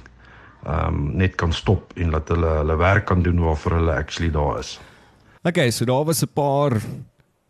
ehm 0.65 0.87
um, 0.87 1.15
net 1.15 1.35
kan 1.35 1.53
stop 1.53 1.93
en 1.95 2.11
dat 2.11 2.27
hulle 2.27 2.47
hulle 2.59 2.75
werk 2.75 3.05
kan 3.05 3.23
doen 3.23 3.39
waarvoor 3.39 3.79
hulle 3.79 3.95
actually 3.95 4.31
daar 4.31 4.59
is. 4.59 4.79
Okay, 5.43 5.71
so 5.71 5.85
daar 5.85 6.05
was 6.05 6.21
'n 6.21 6.33
paar 6.33 6.81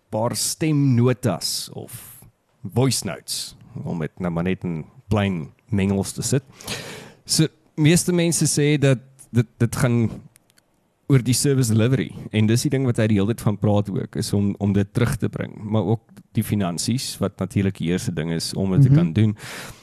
paar 0.10 0.36
stemnotas 0.36 1.70
of 1.74 2.20
voice 2.74 3.06
notes 3.06 3.56
om 3.84 4.00
dit 4.00 4.20
nou 4.20 4.32
maar 4.32 4.44
net 4.44 4.64
in 4.64 4.86
plain 5.08 5.54
Engels 5.72 6.12
te 6.12 6.22
sit. 6.22 6.44
So 7.26 7.48
meeste 7.76 8.14
mense 8.14 8.46
sê 8.46 8.78
dat 8.78 9.00
dit 9.30 9.48
dit 9.58 9.76
gaan 9.76 10.10
oor 11.10 11.24
die 11.26 11.34
service 11.34 11.74
delivery 11.74 12.12
en 12.38 12.48
dis 12.50 12.64
die 12.68 12.70
ding 12.70 12.86
wat 12.86 13.00
hy 13.02 13.08
die 13.10 13.18
hele 13.18 13.34
tyd 13.34 13.42
van 13.42 13.58
praat 13.58 13.88
ook 13.90 14.18
is 14.22 14.30
om 14.38 14.52
om 14.62 14.74
dit 14.76 14.90
terug 14.94 15.16
te 15.18 15.30
bring, 15.30 15.56
maar 15.58 15.88
ook 15.96 16.20
die 16.38 16.44
finansies 16.46 17.16
wat 17.18 17.40
natuurlik 17.42 17.80
die 17.82 17.90
eerste 17.90 18.14
ding 18.14 18.30
is 18.36 18.52
om 18.54 18.70
dit 18.72 18.80
mm 18.80 18.86
-hmm. 18.86 18.90
te 18.90 18.96
kan 19.00 19.14
doen. 19.14 19.36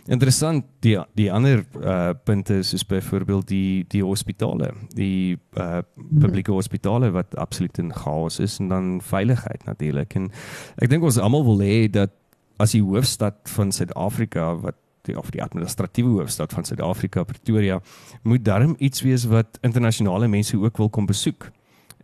Interessant 0.07 0.65
die 0.81 0.99
die 1.15 1.33
ander 1.33 1.65
uh 1.83 2.15
punte 2.25 2.63
soos 2.63 2.87
byvoorbeeld 2.87 3.49
die 3.49 3.85
die 3.89 4.05
hospitale, 4.05 4.71
die 4.95 5.39
uh 5.59 5.83
publieke 6.21 6.53
hospitale 6.53 7.11
wat 7.11 7.37
absoluut 7.37 7.79
in 7.79 7.93
chaos 7.93 8.39
is 8.39 8.59
en 8.59 8.69
dan 8.69 9.01
veiligheid 9.03 9.65
natuurlik. 9.65 10.15
En 10.15 10.31
ek 10.77 10.89
dink 10.89 11.03
ons 11.03 11.19
almal 11.19 11.45
wil 11.45 11.61
hê 11.61 11.91
dat 11.91 12.11
as 12.57 12.73
die 12.73 12.83
hoofstad 12.83 13.35
van 13.45 13.73
Suid-Afrika 13.73 14.55
wat 14.55 14.77
die 15.07 15.19
of 15.19 15.31
die 15.31 15.43
administratiewe 15.43 16.21
hoofstad 16.21 16.53
van 16.53 16.65
Suid-Afrika 16.65 17.25
Pretoria 17.25 17.81
moet 18.23 18.45
darm 18.45 18.75
iets 18.79 19.03
wees 19.07 19.25
wat 19.31 19.59
internasionale 19.63 20.29
mense 20.29 20.57
ook 20.59 20.77
wil 20.77 20.89
kom 20.89 21.07
besoek. 21.07 21.51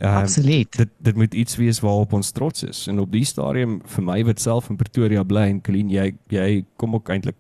Uh, 0.02 0.16
Absoluut. 0.16 0.76
Dit 0.76 0.88
dit 0.99 1.16
moet 1.16 1.35
iets 1.35 1.56
wees 1.56 1.80
waarop 1.80 2.12
ons 2.12 2.30
trots 2.30 2.62
is. 2.66 2.87
En 2.90 2.99
op 2.99 3.12
die 3.12 3.25
stadium 3.25 3.80
vir 3.87 4.04
my 4.04 4.25
wat 4.25 4.40
self 4.40 4.71
in 4.71 4.76
Pretoria 4.76 5.23
bly 5.23 5.44
en 5.52 5.61
Colleen 5.62 5.90
jy 5.92 6.09
jy 6.32 6.64
kom 6.76 6.94
ook 6.94 7.09
eintlik 7.14 7.37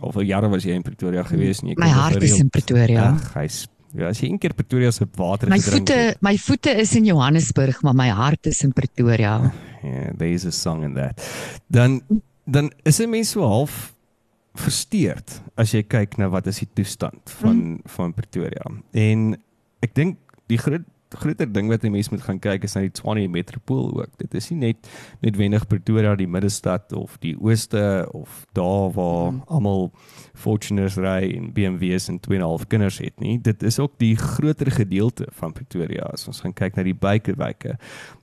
al 0.00 0.12
vir 0.12 0.22
jare 0.28 0.48
was 0.52 0.62
jy 0.64 0.76
in 0.76 0.82
Pretoria 0.86 1.24
gewees 1.26 1.62
nie. 1.64 1.74
My 1.80 1.88
hart 1.88 2.22
is 2.22 2.38
in 2.38 2.50
Pretoria. 2.52 3.08
Ag, 3.14 3.32
hy's 3.34 3.64
ja, 3.96 4.10
as 4.12 4.20
jy 4.20 4.28
een 4.28 4.38
keer 4.38 4.54
Pretoria 4.54 4.90
se 4.92 5.06
water 5.16 5.48
My 5.48 5.58
gedrink 5.58 5.88
voete, 5.88 5.98
het. 6.12 6.20
my 6.22 6.36
voete 6.36 6.70
is 6.70 6.94
in 6.94 7.04
Johannesburg, 7.08 7.82
maar 7.82 7.94
my 7.96 8.08
hart 8.08 8.46
is 8.46 8.62
in 8.62 8.72
Pretoria. 8.76 9.52
Yeah, 9.82 10.12
there's 10.18 10.44
a 10.44 10.50
song 10.52 10.84
in 10.84 10.94
that. 10.94 11.22
Dan 11.66 12.02
dan 12.44 12.70
is 12.84 13.00
'n 13.00 13.10
mens 13.10 13.30
so 13.30 13.42
half 13.42 13.95
versteurd 14.60 15.40
as 15.56 15.74
jy 15.74 15.82
kyk 15.82 16.18
na 16.20 16.28
wat 16.32 16.46
is 16.50 16.62
die 16.64 16.70
toestand 16.74 17.30
van 17.40 17.56
mm. 17.56 17.80
van 17.96 18.14
Pretoria. 18.16 18.70
En 18.92 19.32
ek 19.84 19.94
dink 19.94 20.18
die 20.50 20.60
groot 20.60 20.86
groter 21.16 21.46
ding 21.52 21.68
wat 21.68 21.84
'n 21.84 21.90
mens 21.90 22.08
moet 22.10 22.22
gaan 22.22 22.38
kyk 22.38 22.64
is 22.64 22.74
na 22.74 22.80
die 22.80 22.90
Tshwane 22.90 23.28
metropool 23.28 24.00
ook. 24.00 24.18
Dit 24.18 24.34
is 24.34 24.50
nie 24.50 24.58
net 24.58 24.88
noodwendig 25.20 25.66
Pretoria 25.66 26.14
die 26.14 26.26
middestad 26.26 26.92
of 26.92 27.16
die 27.18 27.36
ooste 27.40 28.08
of 28.12 28.46
daar 28.52 28.90
waar 28.92 29.32
mm. 29.32 29.42
almal 29.46 29.92
Fortuners 30.34 30.96
ry 30.96 31.32
en 31.36 31.52
BMW's 31.52 32.08
en 32.08 32.20
2.5 32.20 32.66
kinders 32.68 32.98
het 32.98 33.20
nie. 33.20 33.38
Dit 33.40 33.62
is 33.62 33.78
ook 33.78 33.98
die 33.98 34.16
groter 34.16 34.70
gedeelte 34.70 35.26
van 35.30 35.52
Pretoria 35.52 36.10
as 36.12 36.26
ons 36.26 36.40
gaan 36.40 36.52
kyk 36.52 36.76
na 36.76 36.82
die 36.82 36.94
buikewyke. 36.94 37.78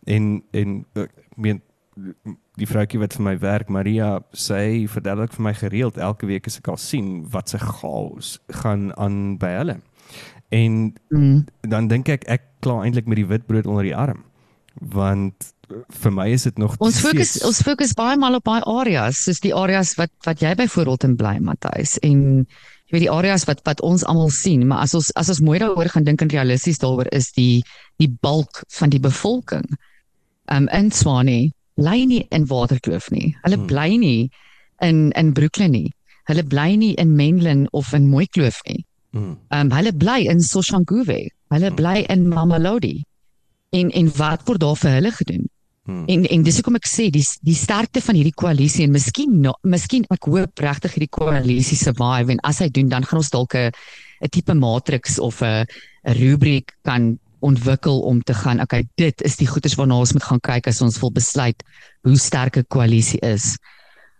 En 0.05 0.43
en 0.51 0.85
ek 0.93 1.11
meen 1.35 1.61
die 2.57 2.67
vroutjie 2.69 2.99
wat 3.01 3.13
vir 3.17 3.23
my 3.25 3.37
werk, 3.41 3.69
Maria, 3.69 4.19
sy 4.33 4.85
verduidelik 4.87 5.33
vir 5.33 5.43
my 5.47 5.53
gereeld 5.57 5.97
elke 5.97 6.27
week 6.29 6.47
as 6.47 6.59
ek 6.59 6.67
al 6.69 6.77
sien 6.77 7.23
wat 7.33 7.49
se 7.49 7.57
chaos 7.57 8.35
gaan 8.61 8.91
aan 8.97 9.37
by 9.41 9.49
hulle. 9.57 9.77
En 10.53 10.93
Mm. 11.09 11.45
dan 11.61 11.87
dink 11.87 12.09
ek 12.09 12.27
ek 12.29 12.41
kla 12.61 12.83
eintlik 12.83 13.07
met 13.07 13.17
die 13.17 13.25
witbrood 13.25 13.65
onder 13.65 13.83
die 13.83 13.95
arm. 13.95 14.23
Want 14.81 15.53
vir 15.89 16.11
my 16.11 16.27
is 16.29 16.43
dit 16.43 16.57
nog 16.57 16.75
Ons 16.79 16.99
fokus 17.01 17.29
steeds- 17.29 17.45
ons 17.45 17.61
fokus 17.61 17.93
baie 17.97 18.17
maal 18.17 18.35
op 18.35 18.43
baie 18.43 18.61
areas, 18.61 19.23
soos 19.23 19.39
die 19.39 19.53
areas 19.53 19.95
wat 19.97 20.11
wat 20.25 20.39
jy 20.41 20.53
byvoorbeeld 20.55 21.03
in 21.03 21.15
bly, 21.17 21.39
Matthys, 21.39 21.97
en 22.03 22.45
jy 22.85 22.91
weet 22.91 23.01
die 23.07 23.11
areas 23.11 23.45
wat 23.45 23.61
wat 23.65 23.81
ons 23.81 24.03
almal 24.05 24.29
sien, 24.29 24.67
maar 24.67 24.83
as 24.83 24.93
ons 24.93 25.11
as 25.15 25.29
ons 25.29 25.41
mooi 25.41 25.57
daaroor 25.59 25.89
gaan 25.89 26.03
dink 26.03 26.21
en 26.21 26.29
realisties 26.29 26.77
daaroor 26.77 27.07
is 27.11 27.31
die 27.31 27.63
die 27.97 28.09
bulk 28.21 28.61
van 28.77 28.89
die 28.89 28.99
bevolking 28.99 29.65
um 30.51 30.67
in 30.69 30.91
Swane 30.91 31.51
bly 31.75 32.05
nie 32.05 32.25
in 32.31 32.45
Waterkloof 32.47 33.11
nie. 33.11 33.35
Hulle 33.43 33.57
Hmm. 33.57 33.67
bly 33.67 33.97
nie 33.97 34.29
in 34.81 35.11
in 35.15 35.33
Brooklyn 35.33 35.71
nie. 35.71 35.91
Hulle 36.27 36.43
bly 36.43 36.75
nie 36.75 36.93
in 36.95 37.15
Menlyn 37.15 37.67
of 37.71 37.93
in 37.93 38.09
Mooikloof 38.09 38.61
nie. 38.67 38.85
Mm, 39.13 39.37
Um 39.51 39.69
hulle 39.71 39.91
bly 39.93 40.27
in 40.29 40.39
Soshanguve. 40.41 41.27
Hulle 41.51 41.67
Hmm. 41.69 41.75
bly 41.75 42.05
in 42.09 42.27
Mamelodi. 42.27 43.03
En 43.71 43.89
en 43.91 44.11
wat 44.17 44.41
word 44.47 44.59
daar 44.59 44.75
vir 44.75 44.91
hulle 44.91 45.11
gedoen? 45.11 45.49
mm, 45.87 46.03
En 46.07 46.25
en 46.25 46.43
dis 46.43 46.55
hoekom 46.55 46.75
ek 46.75 46.87
sê 46.87 47.09
die 47.11 47.25
die 47.41 47.55
sterkte 47.55 48.01
van 48.01 48.15
hierdie 48.15 48.33
koalisie 48.35 48.83
en 48.85 48.91
miskien 48.91 49.41
no, 49.41 49.53
miskien 49.63 50.05
ek 50.11 50.25
hoop 50.25 50.59
regtig 50.59 50.93
hierdie 50.95 51.09
koalisie 51.09 51.77
survive 51.77 52.31
en 52.31 52.39
as 52.43 52.59
hy 52.59 52.69
doen 52.69 52.89
dan 52.89 53.03
gaan 53.03 53.17
ons 53.19 53.29
dalk 53.29 53.55
'n 53.55 53.71
'n 54.23 54.29
tipe 54.29 54.53
matriks 54.53 55.19
of 55.19 55.41
'n 55.41 55.65
'n 56.05 56.13
rubriek 56.13 56.71
kan 56.85 57.19
ontwikkel 57.43 57.99
om 58.07 58.21
te 58.23 58.33
gaan 58.33 58.61
okay 58.63 58.83
dit 58.99 59.21
is 59.27 59.35
die 59.39 59.47
goeders 59.47 59.75
waarna 59.79 59.99
ons 59.99 60.13
moet 60.15 60.23
gaan 60.23 60.41
kyk 60.43 60.67
as 60.71 60.81
ons 60.81 60.99
wil 61.03 61.11
besluit 61.11 61.63
hoe 62.07 62.17
sterk 62.17 62.57
'n 62.57 62.65
koalisie 62.67 63.19
is. 63.21 63.57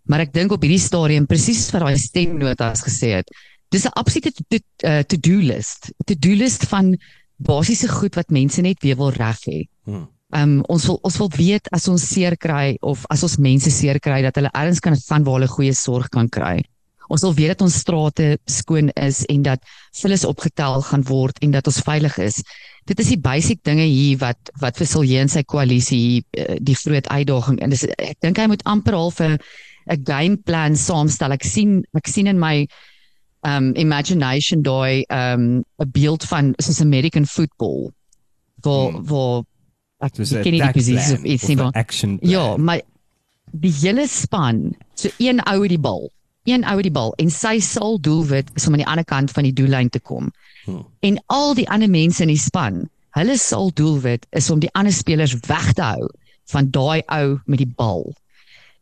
Maar 0.05 0.19
ek 0.27 0.33
dink 0.33 0.51
op 0.51 0.61
hierdie 0.61 0.79
stadium 0.79 1.25
presies 1.25 1.71
wat 1.71 1.81
daai 1.81 1.97
stemnotas 1.97 2.83
gesê 2.83 3.15
het, 3.19 3.27
dis 3.71 3.85
'n 3.85 3.95
absolute 3.95 4.31
to- 4.49 4.59
uh, 4.87 4.99
to-do 5.03 5.39
list. 5.39 5.91
'n 5.91 6.03
To-do 6.05 6.35
list 6.35 6.65
van 6.67 6.97
basiese 7.37 7.87
goed 7.87 8.15
wat 8.15 8.29
mense 8.29 8.61
net 8.61 8.81
weer 8.83 8.95
wil 8.95 9.11
reg 9.11 9.39
hê. 9.47 9.67
mm, 9.85 10.07
Um 10.35 10.61
ons 10.67 10.85
wil 10.85 10.99
ons 11.03 11.17
wil 11.17 11.29
weet 11.37 11.67
as 11.71 11.87
ons 11.87 12.01
seer 12.13 12.35
kry 12.37 12.77
of 12.81 13.05
as 13.09 13.21
ons 13.23 13.37
mense 13.37 13.69
seer 13.69 13.99
kry 13.99 14.21
dat 14.21 14.35
hulle 14.35 14.49
ergens 14.53 14.79
kan 14.79 14.95
gaan 14.97 15.23
waar 15.23 15.33
hulle 15.39 15.47
goeie 15.47 15.73
sorg 15.73 16.09
kan 16.09 16.27
kry. 16.29 16.63
Ons 17.09 17.21
wil 17.21 17.33
weet 17.33 17.47
dat 17.47 17.61
ons 17.61 17.75
strate 17.75 18.39
skoon 18.47 18.89
is 18.95 19.25
en 19.29 19.41
dat 19.43 19.59
vullis 20.01 20.25
opgetel 20.25 20.81
gaan 20.81 21.03
word 21.03 21.37
en 21.43 21.51
dat 21.51 21.67
ons 21.67 21.81
veilig 21.85 22.17
is. 22.17 22.41
Dit 22.85 22.99
is 22.99 23.07
die 23.13 23.19
basic 23.19 23.63
dinge 23.63 23.85
hier 23.87 24.17
wat 24.19 24.51
wat 24.59 24.77
vir 24.77 24.87
Silje 24.87 25.19
en 25.21 25.29
sy 25.31 25.43
koalisie 25.43 26.23
uh, 26.37 26.55
die 26.59 26.75
groot 26.75 27.07
uitdaging 27.07 27.59
en 27.63 27.69
dis 27.69 27.85
ek 27.97 28.19
dink 28.21 28.37
hy 28.37 28.47
moet 28.51 28.63
amper 28.65 28.93
half 28.93 29.21
'n 29.21 29.37
'n 29.87 30.03
game 30.07 30.37
plan 30.37 30.75
saamstel. 30.75 31.31
Ek 31.31 31.43
sien 31.43 31.83
ek 31.95 32.07
sien 32.07 32.27
in 32.27 32.39
my 32.39 32.67
um 33.43 33.73
imagination 33.75 34.61
daai 34.63 35.03
um 35.09 35.63
'n 35.79 35.91
beeld 35.91 36.23
van 36.23 36.53
soos 36.59 36.81
American 36.81 37.25
football 37.25 37.91
waar 38.63 38.91
Hmm. 38.91 39.05
waar 39.07 39.43
ek 40.01 40.15
soos 40.15 40.29
ken 40.31 40.51
nie 40.51 40.61
die 40.61 40.83
plan 40.93 41.13
of 41.13 41.23
iets 41.23 41.47
nie 41.47 41.55
maar 41.55 41.71
action 41.73 42.17
plan. 42.19 42.31
ja, 42.31 42.57
maar 42.57 42.81
die 43.51 43.71
hele 43.71 44.07
span, 44.07 44.73
so 44.95 45.09
een 45.19 45.39
ou 45.45 45.61
het 45.61 45.69
die 45.69 45.79
bal, 45.79 46.09
een 46.43 46.65
ou 46.67 46.81
die 46.83 46.91
bal 46.91 47.13
en 47.21 47.29
sy 47.31 47.59
sal 47.63 47.99
doelwit 48.01 48.49
is 48.57 48.67
om 48.67 48.75
aan 48.75 48.83
die 48.83 48.89
ander 48.89 49.07
kant 49.07 49.31
van 49.31 49.47
die 49.47 49.53
doellyn 49.55 49.89
te 49.89 49.99
kom. 49.99 50.31
Hmm. 50.65 50.83
En 50.99 51.19
al 51.31 51.53
die 51.55 51.69
ander 51.69 51.89
mense 51.89 52.23
in 52.23 52.31
die 52.31 52.39
span, 52.39 52.83
hulle 53.17 53.37
sal 53.37 53.71
doelwit 53.75 54.25
is 54.31 54.49
om 54.51 54.59
die 54.59 54.71
ander 54.73 54.93
spelers 54.93 55.35
weg 55.47 55.71
te 55.77 55.85
hou 55.85 56.09
van 56.51 56.69
daai 56.71 57.03
ou 57.07 57.39
met 57.45 57.63
die 57.63 57.69
bal. 57.77 58.09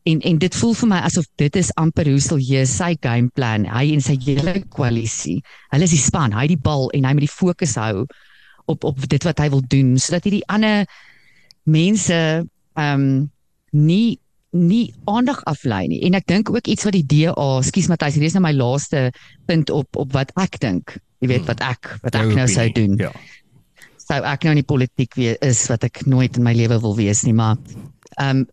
En 0.10 0.22
en 0.26 0.38
dit 0.42 0.56
voel 0.58 0.74
vir 0.74 0.90
my 0.90 1.00
asof 1.06 1.28
dit 1.38 1.56
is 1.56 1.70
amper 1.78 2.10
hoe 2.10 2.22
sal 2.24 2.42
jy 2.42 2.64
sy 2.66 2.96
game 3.02 3.30
plan, 3.38 3.68
hy 3.70 3.92
en 3.94 4.02
sy 4.02 4.18
hele 4.26 4.64
koalisie. 4.74 5.42
Hulle 5.70 5.86
is 5.86 5.94
die 5.94 6.02
span, 6.02 6.34
hy 6.34 6.48
die 6.50 6.58
bal 6.58 6.90
en 6.98 7.06
hy 7.06 7.14
moet 7.14 7.28
die 7.28 7.36
fokus 7.36 7.78
hou 7.78 8.08
op 8.72 8.88
op 8.88 9.06
dit 9.10 9.24
wat 9.28 9.42
hy 9.42 9.50
wil 9.54 9.62
doen 9.68 9.94
sodat 10.00 10.26
hierdie 10.26 10.48
ander 10.50 10.88
mense 11.70 12.18
ehm 12.74 13.06
um, 13.06 13.30
nie 13.72 14.20
nie 14.52 14.94
aandag 15.10 15.42
aflei 15.50 15.86
nie. 15.88 16.02
En 16.08 16.18
ek 16.20 16.28
dink 16.28 16.50
ook 16.52 16.68
iets 16.68 16.84
wat 16.88 16.96
die 16.98 17.06
DA, 17.08 17.50
skus 17.66 17.88
Matthys, 17.92 18.18
hier 18.20 18.28
is 18.28 18.36
nou 18.36 18.44
my 18.44 18.54
laaste 18.56 19.10
punt 19.48 19.72
op 19.74 20.00
op 20.00 20.12
wat 20.16 20.34
ek 20.42 20.60
dink. 20.64 20.98
Jy 21.22 21.30
weet 21.32 21.46
wat 21.48 21.62
ek 21.64 21.94
wat 22.02 22.18
ek 22.18 22.34
nou 22.36 22.48
sou 22.52 22.68
doen. 22.76 22.98
Ja. 23.00 23.12
Sou 24.02 24.20
ek 24.28 24.44
nou 24.44 24.56
in 24.56 24.64
die 24.64 24.68
politiek 24.68 25.16
wees 25.16 25.38
is 25.46 25.64
wat 25.72 25.86
ek 25.88 26.04
nooit 26.10 26.40
in 26.40 26.44
my 26.44 26.56
lewe 26.58 26.82
wil 26.84 26.98
wees 26.98 27.24
nie, 27.28 27.36
maar 27.38 27.58
ehm 28.18 28.44
um, 28.44 28.50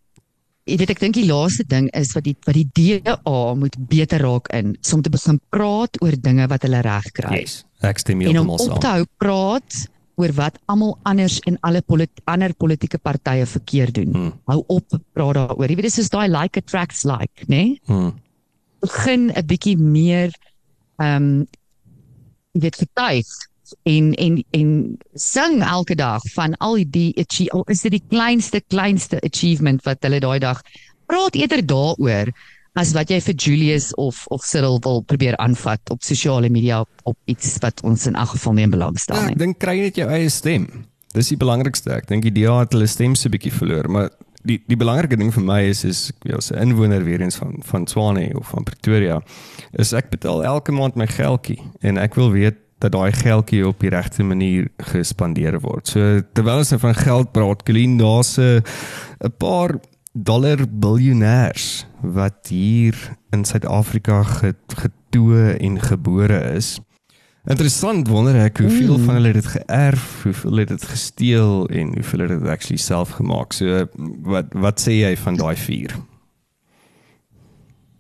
jy 0.68 0.76
weet 0.82 0.90
ek 0.92 1.00
dink 1.00 1.16
die 1.16 1.24
laaste 1.24 1.64
ding 1.64 1.86
is 1.96 2.10
wat 2.12 2.26
die 2.26 2.34
wat 2.44 2.56
die 2.58 2.66
DA 2.76 3.36
moet 3.56 3.76
beter 3.88 4.20
raak 4.20 4.50
in, 4.52 4.74
is 4.76 4.92
om 4.92 5.00
te 5.00 5.08
begin 5.08 5.38
praat 5.48 5.96
oor 6.04 6.16
dinge 6.20 6.44
wat 6.50 6.66
hulle 6.66 6.82
reg 6.84 7.06
kry 7.16 7.38
Yes. 7.40 7.62
Ek 7.80 8.02
stem 8.02 8.20
en 8.20 8.42
om 8.42 8.50
heeltemal 8.50 8.58
op 8.58 8.82
te 8.82 8.86
saam. 8.86 8.98
hou 8.98 9.06
praat 9.22 9.78
oor 10.18 10.32
wat 10.34 10.58
almal 10.66 10.96
anders 11.06 11.38
en 11.46 11.58
alle 11.66 11.80
polit 11.87 12.10
ander 12.26 12.54
politieke 12.58 12.98
partye 12.98 13.46
verkeerd 13.46 13.94
doen. 14.00 14.12
Hmm. 14.14 14.32
Hou 14.50 14.62
op 14.66 14.96
praat 15.14 15.34
daaroor. 15.38 15.68
Jy 15.70 15.76
weet 15.78 15.88
dis 15.88 15.98
soos 16.00 16.10
daai 16.10 16.28
like 16.28 16.58
attracts 16.58 17.04
like, 17.08 17.46
né? 17.46 17.62
Nee? 17.62 17.80
Mm, 17.87 18.12
Begin 18.82 19.30
'n 19.34 19.46
bietjie 19.46 19.76
meer 19.78 20.30
ehm 20.98 21.22
um, 21.22 21.46
jy 22.52 22.60
weet 22.60 22.76
getuig 22.76 23.26
en 23.84 24.14
en 24.14 24.44
en 24.50 24.98
sing 25.14 25.62
elke 25.62 25.94
dag 25.94 26.22
van 26.34 26.54
al 26.58 26.78
die 26.90 27.12
achie- 27.20 27.50
al 27.52 27.64
is 27.68 27.82
dit 27.82 27.92
die 27.92 28.04
kleinste 28.08 28.60
kleinste 28.68 29.20
achievement 29.20 29.82
wat 29.84 30.02
hulle 30.02 30.20
daai 30.20 30.38
dag 30.38 30.62
praat 31.06 31.34
eerder 31.37 31.62
daaroor 31.66 32.32
as 32.78 32.92
wat 32.94 33.11
jy 33.11 33.18
vir 33.25 33.35
Julius 33.35 33.90
of 33.99 34.25
of 34.35 34.44
Cyril 34.47 34.78
wil 34.85 35.02
probeer 35.02 35.37
aanvat 35.42 35.90
op 35.90 36.02
sosiale 36.06 36.49
media 36.52 36.80
op, 36.85 36.88
op 37.04 37.16
iets 37.26 37.56
wat 37.64 37.82
ons 37.82 38.06
in 38.06 38.14
elk 38.14 38.37
geval 38.37 38.54
nie 38.58 38.64
in 38.68 38.70
belang 38.76 38.99
stel 38.99 39.16
Ja, 39.18 39.26
nie. 39.26 39.35
ek 39.35 39.42
dink 39.42 39.58
kry 39.58 39.76
net 39.80 39.97
jou 39.99 40.06
eie 40.08 40.30
stem. 40.30 40.68
Dis 41.14 41.28
die 41.32 41.37
belangrikste. 41.40 41.90
Ek 41.97 42.06
dink 42.06 42.23
die 42.23 42.35
DA 42.42 42.61
het 42.61 42.73
hulle 42.76 42.87
stem 42.87 43.14
so 43.16 43.28
'n 43.28 43.32
bietjie 43.32 43.52
verloor, 43.52 43.88
maar 43.90 44.11
die 44.44 44.61
die 44.68 44.76
belangrike 44.76 45.16
ding 45.18 45.32
vir 45.35 45.42
my 45.42 45.61
is 45.68 45.85
is 45.85 46.11
ek 46.11 46.25
weet 46.25 46.37
as 46.38 46.52
'n 46.52 46.58
inwoner 46.68 47.02
weer 47.04 47.20
eens 47.20 47.37
van 47.37 47.56
van 47.64 47.85
Tshwane 47.85 48.30
of 48.38 48.47
van 48.49 48.64
Pretoria, 48.64 49.20
is 49.73 49.92
ek 49.92 50.11
betaal 50.11 50.44
elke 50.44 50.73
maand 50.73 50.94
my 50.97 51.06
geldjie 51.06 51.58
en 51.82 51.99
ek 51.99 52.14
wil 52.14 52.30
weet 52.30 52.56
dat 52.80 52.92
daai 52.92 53.11
geldjie 53.12 53.66
op 53.66 53.80
die 53.80 53.90
regte 53.90 54.23
manier 54.23 54.68
gespandeer 54.78 55.58
word. 55.61 55.88
So 55.88 56.20
terwyl 56.32 56.58
ons 56.58 56.70
nou 56.70 56.78
van 56.80 56.94
geld 56.94 57.32
praat, 57.32 57.64
Colleen, 57.64 57.99
daar's 57.99 58.38
'n 58.38 58.62
'n 59.25 59.32
paar 59.38 59.80
dollar 60.25 60.64
biljoenêers 60.68 61.87
wat 62.02 62.48
hier 62.48 62.94
in 63.30 63.44
Suid-Afrika 63.44 64.22
get- 64.22 64.75
getoe 64.75 65.56
en 65.60 65.80
gebore 65.80 66.40
is. 66.54 66.78
Interessant 67.48 68.08
wonder 68.08 68.37
ek 68.42 68.58
hoeveel 68.60 68.98
mm. 68.98 69.04
van 69.04 69.14
hulle 69.14 69.32
dit 69.32 69.46
geërf, 69.46 70.06
hoeveel 70.22 70.62
het 70.62 70.68
dit 70.68 70.84
gesteel 70.84 71.68
en 71.68 71.94
hoeveel 71.94 72.26
het 72.26 72.34
dit 72.34 72.48
actually 72.48 72.80
self 72.82 73.16
gemaak. 73.16 73.56
So 73.56 73.87
wat 74.28 74.52
wat 74.52 74.82
sê 74.84 74.98
jy 75.00 75.14
van 75.16 75.38
daai 75.40 75.56
vier? 75.56 75.94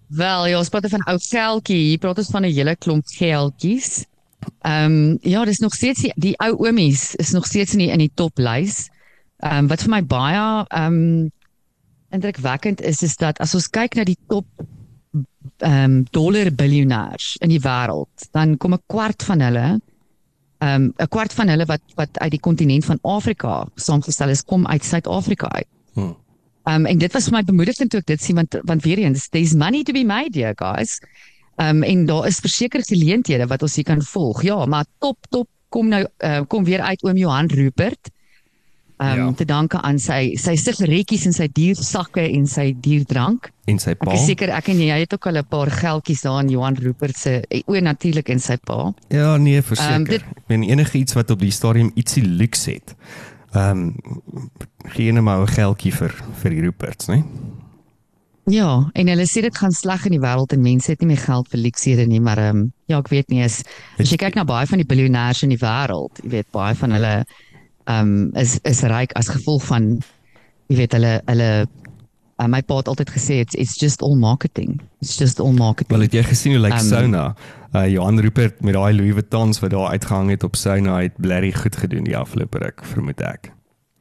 Wel, 0.08 0.46
ja, 0.48 0.58
ons 0.58 0.68
praat 0.72 0.88
van 0.88 1.04
ou 1.08 1.16
geldjie, 1.20 1.80
hier 1.92 2.00
praat 2.00 2.20
ons 2.20 2.30
van 2.32 2.44
'n 2.44 2.52
hele 2.52 2.76
klomp 2.76 3.06
geldjies. 3.06 4.04
Ehm 4.62 4.92
um, 4.92 5.18
ja, 5.22 5.44
dis 5.44 5.58
nog 5.58 5.74
steeds 5.74 6.00
die, 6.00 6.12
die 6.16 6.36
ou 6.38 6.52
oomies 6.66 7.14
is 7.14 7.30
nog 7.30 7.46
steeds 7.46 7.72
in 7.72 7.78
die 7.78 7.90
in 7.90 7.98
die 8.04 8.12
toplys. 8.14 8.88
Ehm 9.38 9.64
um, 9.64 9.68
wat 9.68 9.82
vir 9.82 9.90
my 9.90 10.04
baie 10.04 10.64
ehm 10.68 10.92
um, 10.92 11.32
indrukwekkend 12.10 12.80
is 12.80 13.02
is 13.02 13.16
dat 13.16 13.38
as 13.44 13.54
ons 13.54 13.68
kyk 13.68 13.96
na 13.98 14.04
die 14.04 14.18
top 14.28 14.46
ehm 15.58 15.84
um, 15.84 16.06
dollar 16.14 16.50
biljoenêers 16.54 17.36
in 17.42 17.50
die 17.50 17.62
wêreld, 17.62 18.28
dan 18.32 18.56
kom 18.56 18.74
'n 18.74 18.82
kwart 18.86 19.22
van 19.22 19.40
hulle 19.40 19.66
ehm 20.58 20.82
um, 20.82 20.92
'n 20.98 21.08
kwart 21.08 21.32
van 21.32 21.48
hulle 21.48 21.66
wat 21.66 21.82
wat 21.96 22.18
uit 22.18 22.30
die 22.30 22.40
kontinent 22.40 22.84
van 22.84 22.98
Afrika 23.02 23.66
saamgestel 23.74 24.28
is, 24.28 24.44
kom 24.44 24.66
uit 24.66 24.84
Suid-Afrika 24.84 25.48
uit. 25.48 25.68
Hmm. 25.94 26.16
Um 26.64 26.86
en 26.86 26.98
dit 26.98 27.12
was 27.12 27.24
vir 27.28 27.38
my 27.38 27.42
bemoedigend 27.44 27.90
toe 27.90 28.00
ek 28.00 28.06
dit 28.06 28.22
sien 28.22 28.36
want 28.36 28.58
want 28.64 28.82
weer 28.82 28.98
eens 28.98 29.28
there's 29.28 29.54
money 29.54 29.82
to 29.82 29.92
be 29.92 30.04
made 30.04 30.38
here 30.38 30.54
guys. 30.56 31.00
Ehm 31.56 31.76
um, 31.76 31.82
en 31.82 32.06
daar 32.06 32.26
is 32.26 32.38
verseker 32.38 32.82
geleenthede 32.84 33.46
wat 33.46 33.62
ons 33.62 33.74
hier 33.74 33.84
kan 33.84 34.02
volg. 34.02 34.42
Ja, 34.42 34.64
maar 34.66 34.84
top 34.98 35.18
top 35.30 35.48
kom 35.68 35.88
nou 35.88 36.06
uh, 36.24 36.40
kom 36.46 36.64
weer 36.64 36.80
uit 36.80 37.02
oom 37.02 37.16
Johan 37.16 37.46
Rupert. 37.46 38.10
Ehm 38.98 39.18
um, 39.20 39.26
ja. 39.26 39.32
te 39.32 39.44
danke 39.44 39.78
aan 39.86 39.98
sy 40.02 40.32
sy 40.34 40.56
sigaretjies 40.58 41.28
en 41.28 41.34
sy 41.36 41.46
diersakke 41.54 42.24
en 42.34 42.48
sy 42.50 42.72
dierdrank 42.82 43.52
en 43.70 43.76
sy 43.78 43.92
pa. 43.94 44.08
Ek 44.10 44.18
is 44.18 44.24
seker 44.26 44.50
ek 44.56 44.72
en 44.72 44.80
jy 44.82 44.96
het 45.04 45.12
ook 45.14 45.28
al 45.30 45.38
'n 45.38 45.46
paar 45.46 45.70
geldjies 45.70 46.24
daar 46.26 46.40
aan 46.40 46.50
Johan 46.50 46.74
Rupert 46.74 47.16
se 47.16 47.44
o 47.66 47.78
natuurlik 47.78 48.28
en 48.28 48.40
sy 48.40 48.56
pa. 48.56 48.92
Ja, 49.08 49.36
nee, 49.36 49.62
verseker. 49.62 49.94
Um, 49.94 50.04
dit, 50.04 50.22
ek 50.22 50.48
meen 50.48 50.64
enige 50.66 50.98
iets 50.98 51.14
wat 51.14 51.30
op 51.30 51.38
die 51.38 51.54
stadium 51.54 51.92
ietsie 51.94 52.24
luks 52.26 52.66
het. 52.66 52.96
Ehm 53.54 53.94
um, 53.94 53.94
gee 54.90 55.12
net 55.12 55.22
maar 55.22 55.46
'n 55.46 55.54
geldjie 55.54 55.92
vir 55.92 56.10
vir 56.42 56.50
die 56.50 56.60
Ruperts, 56.60 57.06
né? 57.06 57.22
Ja, 58.50 58.90
en 58.94 59.08
hulle 59.08 59.26
sê 59.26 59.42
dit 59.42 59.56
gaan 59.56 59.70
sleg 59.70 60.06
in 60.06 60.12
die 60.12 60.26
wêreld 60.26 60.52
en 60.52 60.62
mense 60.62 60.90
het 60.90 61.00
nie 61.00 61.08
meer 61.08 61.22
geld 61.22 61.48
vir 61.48 61.60
luksede 61.60 62.06
nie, 62.06 62.20
maar 62.20 62.38
ehm 62.38 62.56
um, 62.56 62.72
ja, 62.86 62.98
ek 62.98 63.08
weet 63.08 63.30
nie 63.30 63.44
as 63.44 63.62
as 63.98 64.10
jy 64.10 64.16
kyk 64.16 64.34
na 64.34 64.44
baie 64.44 64.66
van 64.66 64.78
die 64.78 64.88
biljoenêers 64.88 65.42
in 65.42 65.50
die 65.50 65.62
wêreld, 65.62 66.18
jy 66.24 66.30
weet 66.30 66.50
baie 66.50 66.74
van 66.74 66.90
hulle 66.90 67.14
ehm 67.22 67.47
um, 67.88 68.30
is 68.36 68.58
is 68.68 68.84
ryk 68.86 69.14
as 69.18 69.30
gevolg 69.32 69.64
van 69.68 69.98
jy 70.68 70.76
weet 70.82 70.96
hulle 70.96 71.14
hulle 71.26 71.50
uh, 72.38 72.46
my 72.46 72.60
pa 72.62 72.80
het 72.80 72.90
altyd 72.92 73.12
gesê 73.16 73.40
it's 73.44 73.56
it's 73.58 73.76
just 73.80 74.02
all 74.02 74.16
marketing. 74.16 74.78
It's 75.02 75.16
just 75.16 75.40
all 75.40 75.52
marketing. 75.56 75.96
Wel 75.96 76.06
het 76.06 76.18
jy 76.20 76.24
gesien 76.28 76.56
hoe 76.56 76.62
lyk 76.62 76.76
like 76.76 76.84
um, 76.84 76.90
Sona? 76.90 77.24
Uh, 77.74 77.84
Johan 77.92 78.20
Rupert 78.24 78.62
met 78.64 78.76
daai 78.76 78.94
Louis 78.96 79.12
Vuittons 79.12 79.60
wat 79.60 79.74
daar 79.74 79.90
uitgehang 79.96 80.30
het 80.30 80.44
op 80.44 80.56
Sona 80.56 81.00
het 81.02 81.16
blerry 81.16 81.52
goed 81.52 81.76
gedoen 81.76 82.06
die 82.08 82.16
afgelope 82.16 82.58
ruk, 82.62 82.84
vermoed 82.94 83.20
ek. 83.20 83.52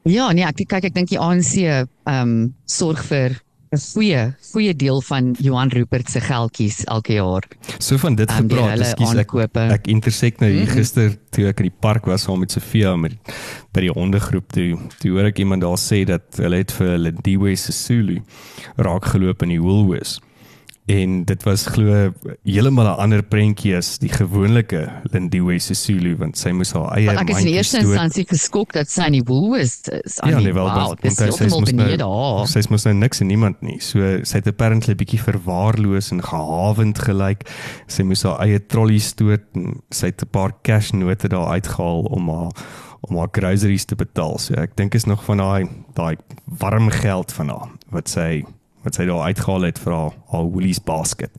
Ja, 0.07 0.29
nee, 0.31 0.45
ek 0.47 0.63
kyk 0.71 0.87
ek 0.87 0.95
dink 0.95 1.11
die 1.11 1.19
ANC 1.19 1.57
ehm 1.59 1.89
um, 2.07 2.37
sorg 2.63 3.03
vir 3.09 3.41
'n 3.71 3.81
goeie 3.93 4.21
goeie 4.51 4.75
deel 4.75 5.01
van 5.01 5.35
Johan 5.39 5.69
Rupert 5.69 6.09
se 6.09 6.21
geldjies 6.21 6.83
elke 6.85 7.13
jaar. 7.13 7.43
So 7.79 7.97
van 7.97 8.15
dit 8.15 8.29
um, 8.31 8.37
gepraat, 8.37 8.79
ekskuus 8.79 9.15
ek 9.15 9.33
ek 9.55 9.87
intersek 9.87 10.39
nou 10.39 10.51
hier 10.51 10.61
mm 10.61 10.67
-hmm. 10.67 10.77
gister 10.77 11.17
toe 11.29 11.47
ek 11.47 11.59
in 11.59 11.69
die 11.69 11.79
park 11.79 12.05
was 12.05 12.23
saam 12.23 12.39
met 12.39 12.51
Sofia 12.51 12.95
met 12.95 13.17
by 13.73 13.81
die 13.81 13.91
hondegroep 13.91 14.51
toe. 14.51 14.77
Toe 14.99 15.11
hoor 15.11 15.25
ek 15.25 15.39
iemand 15.39 15.61
daar 15.61 15.77
sê 15.77 16.05
dat 16.05 16.23
hulle 16.37 16.57
het 16.57 16.71
vir 16.71 16.87
hulle 16.87 17.11
Diwe 17.11 17.55
Sisulu 17.55 18.21
raak 18.75 19.05
geloop 19.05 19.41
in 19.43 19.49
die 19.49 19.61
Woolworths 19.61 20.19
en 20.87 21.23
dit 21.27 21.43
was 21.43 21.65
glo 21.67 22.13
heeltemal 22.47 22.87
'n 22.87 22.99
ander 23.03 23.23
prentjie 23.23 23.75
as 23.75 23.97
die 23.99 24.09
gewone 24.09 24.63
Lindiwe 25.11 25.59
Sisulu 25.59 26.15
want 26.15 26.37
sy 26.37 26.51
moes 26.55 26.71
haar 26.71 26.95
eie 26.95 27.11
Ek 27.11 27.29
is 27.29 27.43
in 27.43 27.51
eerste 27.51 27.81
instansie 27.81 28.23
geskok 28.25 28.71
dat 28.73 28.89
sy 28.89 29.09
nie 29.09 29.23
woel 29.27 29.55
is. 29.59 29.81
Ja, 30.23 30.39
nee, 30.39 30.53
wel, 30.53 30.63
wow, 30.63 30.95
dit 30.95 31.11
is 31.11 31.17
sy 31.35 31.49
moes 31.51 31.71
nou, 31.71 32.47
sy 32.47 32.63
moes 32.69 32.85
nou 32.85 32.93
niks 32.95 33.19
en 33.19 33.27
niemand 33.27 33.61
nie. 33.61 33.79
So 33.83 33.99
sy 34.23 34.39
het 34.39 34.47
apparently 34.47 34.93
'n 34.93 34.97
bietjie 34.97 35.19
verwaarloos 35.19 36.11
en 36.11 36.23
gehavend 36.23 36.99
gelyk. 36.99 37.43
Sy 37.87 38.03
moes 38.03 38.23
haar 38.23 38.39
eie 38.39 38.59
trolley 38.59 38.99
stoot 38.99 39.43
en 39.55 39.81
sy 39.91 40.05
het 40.05 40.23
'n 40.23 40.31
paar 40.31 40.53
cash 40.63 40.91
note 40.91 41.27
daar 41.27 41.51
uitgehaal 41.51 42.07
om 42.15 42.29
haar 42.29 42.51
om 43.01 43.17
haar 43.17 43.29
groceries 43.31 43.85
te 43.85 43.95
betaal. 43.95 44.37
So 44.37 44.53
ek 44.53 44.75
dink 44.75 44.95
is 44.95 45.05
nog 45.05 45.23
van 45.23 45.37
daai 45.37 45.67
daai 45.95 46.15
warm 46.45 46.89
geld 46.89 47.31
van 47.31 47.49
haar 47.49 47.69
wat 47.91 48.07
sy 48.09 48.45
wat 48.85 48.97
sy 48.97 49.05
daar 49.09 49.27
uitgehaal 49.27 49.67
het 49.67 49.79
vir 49.81 49.93
haar, 49.93 50.15
haar 50.31 50.47
Woolies 50.47 50.79
basket. 50.83 51.33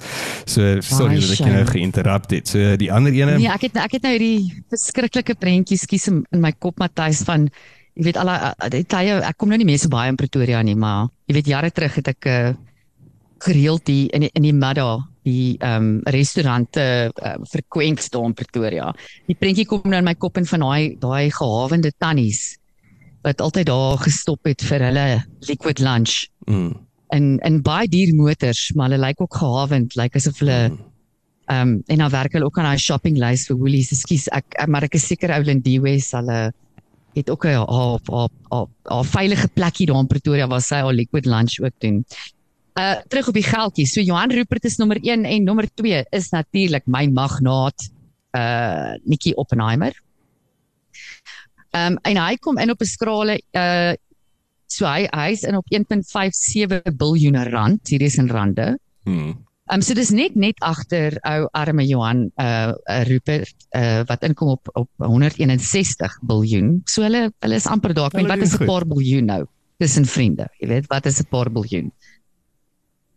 So 0.44 0.80
sorry 0.84 1.18
dat 1.22 1.34
ek 1.38 1.46
nou 1.46 1.64
geïnterrupt 1.70 2.34
het. 2.36 2.50
So 2.50 2.76
die 2.80 2.90
ander 2.92 3.14
ene 3.14 3.38
Nee, 3.38 3.50
ek 3.52 3.68
het 3.68 3.78
ek 3.80 3.98
het 3.98 4.06
nou 4.06 4.14
hierdie 4.16 4.62
verskriklike 4.72 5.38
prentjies 5.40 5.86
skies 5.86 6.08
in, 6.10 6.22
in 6.34 6.42
my 6.44 6.52
kop 6.58 6.80
Matthys 6.82 7.24
van 7.28 7.48
jy 7.98 8.06
weet 8.06 8.18
al 8.20 8.30
die 8.70 8.84
tye 8.86 9.18
ek 9.26 9.38
kom 9.38 9.50
nou 9.50 9.58
nie 9.58 9.66
meer 9.68 9.80
so 9.82 9.90
baie 9.92 10.10
in 10.12 10.18
Pretoria 10.18 10.62
nie, 10.62 10.76
maar 10.78 11.08
jy 11.26 11.38
weet 11.38 11.52
jare 11.54 11.70
terug 11.74 11.96
het 11.98 12.12
ek 12.12 12.28
uh, 12.30 12.50
gereeld 13.42 13.86
die 13.86 14.06
in 14.14 14.26
die, 14.26 14.32
in 14.34 14.46
die 14.46 14.56
middag 14.56 15.06
die 15.28 15.56
ehm 15.60 15.98
um, 15.98 16.12
restaurante 16.14 16.82
uh, 17.10 17.34
frequent 17.50 18.00
staan 18.00 18.30
in 18.30 18.38
Pretoria. 18.38 18.92
Die 19.28 19.36
prentjie 19.36 19.66
kom 19.68 19.84
nou 19.84 20.00
in 20.00 20.06
my 20.06 20.14
kop 20.16 20.38
en 20.40 20.46
van 20.48 20.64
daai 20.64 20.96
daai 21.00 21.30
gehavende 21.34 21.92
tannies 21.98 22.56
wat 23.26 23.42
altyd 23.44 23.66
daar 23.68 23.98
gestop 24.00 24.46
het 24.46 24.62
vir 24.64 24.84
hulle 24.88 25.08
liquid 25.50 25.82
lunch. 25.84 26.28
Mm 26.46 26.87
in 27.14 27.38
in 27.46 27.62
baie 27.62 27.88
duur 27.88 28.14
motors, 28.14 28.72
maar 28.74 28.90
hulle 28.90 29.06
lyk 29.06 29.20
ook 29.20 29.34
gehavend, 29.40 29.96
lyk 29.96 30.16
asof 30.16 30.38
hulle 30.42 30.60
hmm. 30.68 30.78
ehm 31.48 31.68
um, 31.68 31.82
en 31.86 31.98
dan 32.04 32.10
werk 32.10 32.32
hulle 32.32 32.44
ook 32.44 32.58
aan 32.58 32.70
daai 32.70 32.78
shopping 32.78 33.18
lys 33.18 33.46
vir 33.48 33.56
Woolies. 33.56 33.92
Ekskuus, 33.92 34.28
ek 34.28 34.66
maar 34.68 34.84
ek 34.88 34.94
is 34.94 35.06
seker 35.06 35.32
Ouland 35.32 35.64
Dewes 35.64 36.12
hulle 36.12 36.40
het 37.18 37.30
ook 37.30 37.44
'n 37.46 37.56
op 37.66 38.08
op 38.08 38.32
op 38.48 38.70
'n 38.84 39.04
veilige 39.04 39.48
plekkie 39.48 39.86
daar 39.86 40.00
in 40.00 40.06
Pretoria 40.06 40.46
waar 40.46 40.60
sy 40.62 40.74
al 40.74 40.92
liquid 40.92 41.26
lunch 41.26 41.60
ook 41.60 41.74
doen. 41.78 42.04
Uh 42.74 42.96
terug 43.08 43.28
op 43.28 43.34
die 43.34 43.42
geldjie. 43.42 43.86
So 43.86 44.00
Johan 44.00 44.30
Rupert 44.30 44.64
is 44.64 44.76
nommer 44.76 44.98
1 45.02 45.24
en 45.24 45.44
nommer 45.44 45.68
2 45.74 46.04
is 46.10 46.28
natuurlik 46.28 46.86
my 46.86 47.06
magnaat 47.06 47.90
uh 48.32 48.94
Nikki 49.04 49.32
Oppenheimer. 49.34 49.92
Ehm 51.70 51.92
um, 51.92 51.98
en 52.02 52.16
hy 52.16 52.36
kom 52.36 52.58
in 52.58 52.70
op 52.70 52.80
'n 52.80 52.84
skrale 52.84 53.42
uh 53.52 53.92
So 54.68 54.86
hy 54.86 55.08
hy's 55.12 55.44
in 55.48 55.56
op 55.56 55.66
1.57 55.72 56.94
biljoen 57.00 57.38
rand, 57.50 57.88
hier 57.88 58.02
is 58.04 58.18
in 58.20 58.28
rande. 58.30 58.76
Hmm. 59.04 59.36
Um, 59.68 59.82
so 59.84 59.92
dis 59.92 60.10
net 60.16 60.36
net 60.36 60.56
agter 60.64 61.18
ou 61.28 61.48
arme 61.56 61.84
Johan 61.84 62.28
uh, 62.40 62.72
uh 62.72 63.02
Rupert 63.04 63.66
uh 63.76 64.00
wat 64.08 64.24
inkom 64.24 64.54
op 64.54 64.70
op 64.80 64.88
161 65.04 66.14
biljoen. 66.28 66.78
So 66.88 67.04
hulle 67.04 67.28
hulle 67.44 67.58
is 67.60 67.68
amper 67.68 67.92
daar. 67.96 68.08
Ek 68.12 68.22
weet 68.22 68.32
wat 68.32 68.46
is 68.46 68.56
'n 68.56 68.68
paar 68.68 68.86
biljoen 68.88 69.28
nou 69.28 69.42
tussen 69.78 70.08
vriende. 70.08 70.48
Jy 70.60 70.68
weet 70.68 70.88
wat 70.88 71.06
is 71.06 71.20
'n 71.20 71.28
paar 71.28 71.52
biljoen. 71.52 71.92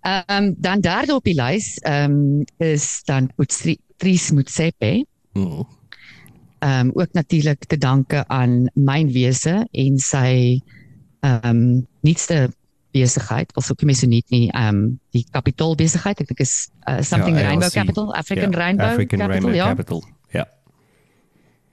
Ehm 0.01 0.23
um, 0.27 0.55
dan 0.57 0.81
derde 0.81 1.15
op 1.15 1.23
die 1.23 1.37
lys 1.39 1.77
ehm 1.87 2.11
um, 2.11 2.45
is 2.57 3.03
dan 3.05 3.31
Tris 3.97 4.31
Mutsepe. 4.31 5.05
Hmm. 5.33 5.63
Ehm 6.59 6.87
um, 6.87 6.91
ook 6.93 7.13
natuurlik 7.13 7.65
te 7.65 7.77
danke 7.77 8.27
aan 8.27 8.69
mynwese 8.73 9.67
en 9.71 9.97
sy 9.97 10.59
ehm 11.21 11.49
um, 11.49 11.87
nuutste 12.01 12.49
besigheid 12.91 13.55
of 13.55 13.71
ook 13.71 13.83
mense 13.87 14.07
nie 14.07 14.23
nie 14.27 14.47
ehm 14.51 14.75
um, 14.75 14.99
die 15.15 15.25
kapitaalbesigheid 15.31 16.19
ek 16.19 16.27
dink 16.33 16.41
is 16.43 16.69
uh, 16.89 17.01
something 17.01 17.37
ja, 17.37 17.47
rainbow 17.47 17.69
capital 17.69 18.13
african 18.13 18.51
ja, 18.51 18.57
rainbow 18.57 18.85
african 18.85 19.19
capital, 19.19 19.31
rainbow 19.31 19.55
ja. 19.55 19.67
capital 19.67 20.03
ja. 20.31 20.47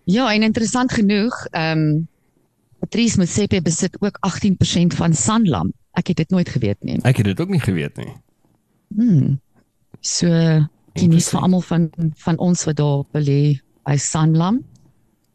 Ja 0.04 0.30
en 0.34 0.42
interessant 0.42 0.92
genoeg 0.92 1.44
ehm 1.50 1.78
um, 1.88 2.06
Patrice 2.78 3.18
Motsepe 3.18 3.58
besit 3.62 3.96
ook 3.98 4.18
18% 4.22 4.94
van 4.94 5.14
Sanlam. 5.14 5.72
Ek 5.98 6.06
het 6.06 6.16
dit 6.16 6.30
nooit 6.30 6.48
geweet 6.48 6.78
nie. 6.86 7.00
Ek 7.02 7.16
het 7.16 7.26
dit 7.26 7.40
ook 7.40 7.50
nie 7.50 7.60
geweet 7.60 7.96
nie. 7.96 8.12
Hmm. 8.94 9.40
so 10.00 10.28
geniet 10.94 11.26
vir 11.28 11.40
almal 11.40 11.60
van 11.60 11.90
van 12.22 12.38
ons 12.38 12.64
wat 12.64 12.76
daar 12.78 13.02
belê 13.12 13.58
by 13.84 13.96
Sanlam. 13.96 14.62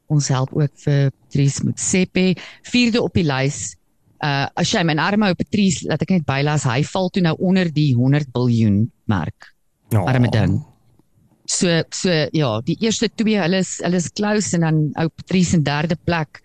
Ons 0.08 0.28
help 0.32 0.54
ook 0.56 0.72
vir 0.86 1.12
Patrice 1.12 1.66
Motsepe. 1.66 2.36
Vierde 2.72 3.02
op 3.02 3.14
die 3.14 3.28
lys 3.28 3.76
uh 4.24 4.46
as 4.60 4.72
jy 4.72 4.84
my 4.88 4.96
arme 5.04 5.32
ou 5.32 5.38
Patrice 5.38 5.88
laat 5.90 6.04
ek 6.06 6.14
net 6.16 6.28
bylas 6.28 6.68
hy 6.70 6.82
val 6.88 7.10
toe 7.12 7.24
nou 7.26 7.34
onder 7.44 7.70
die 7.74 7.92
100 7.98 8.32
miljard 8.36 8.88
merk. 9.12 9.50
Oh. 9.92 10.06
Arme 10.08 10.32
ding. 10.32 10.62
So 11.50 11.82
so 11.92 12.14
ja, 12.32 12.54
die 12.64 12.78
eerste 12.80 13.10
twee 13.12 13.42
hulle 13.42 13.60
is 13.66 13.76
hulle 13.84 14.00
is 14.00 14.10
close 14.16 14.56
en 14.56 14.66
dan 14.68 14.80
ou 15.02 15.10
Patrice 15.12 15.58
in 15.58 15.66
derde 15.68 16.00
plek 16.08 16.40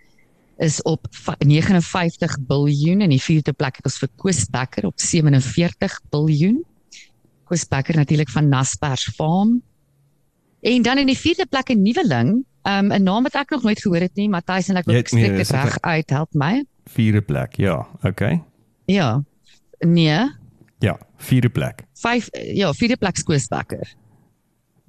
is 0.59 0.81
op 0.91 1.07
59 1.39 2.35
miljard 2.49 3.05
en 3.07 3.15
die 3.15 3.23
vierde 3.23 3.55
plek 3.55 3.79
het 3.79 3.87
ons 3.87 4.01
vir 4.03 4.11
Koos 4.19 4.43
Becker 4.51 4.89
op 4.91 4.99
47 4.99 6.01
miljard. 6.11 6.65
Koos 7.49 7.65
Becker 7.65 7.97
natuurlik 7.97 8.29
van 8.35 8.51
Naspers 8.51 9.07
Farm. 9.17 9.61
En 10.61 10.83
dan 10.83 10.99
in 10.99 11.07
die 11.07 11.17
vierde 11.17 11.47
plek 11.47 11.71
'n 11.71 11.83
nuweling, 11.83 12.45
um, 12.67 12.93
'n 12.93 13.03
naam 13.03 13.23
wat 13.23 13.35
ek 13.35 13.51
nog 13.51 13.63
nooit 13.63 13.81
gehoor 13.81 14.01
het 14.01 14.17
nie, 14.17 14.29
Matthys 14.29 14.69
en 14.69 14.77
ek 14.77 14.85
wil 14.85 15.01
spreek 15.07 15.37
dit 15.37 15.51
reg 15.51 15.79
uit, 15.81 16.11
help 16.11 16.35
my 16.35 16.65
vierde 16.89 17.23
plek. 17.25 17.57
Ja, 17.61 17.81
okay. 18.03 18.43
Ja. 18.89 19.23
Nee. 19.85 20.29
Ja, 20.79 20.99
vierde 21.17 21.51
plek. 21.51 21.85
Vyf 22.03 22.29
ja, 22.55 22.73
vierde 22.73 22.97
plek 22.97 23.17
skoosbekker. 23.17 23.95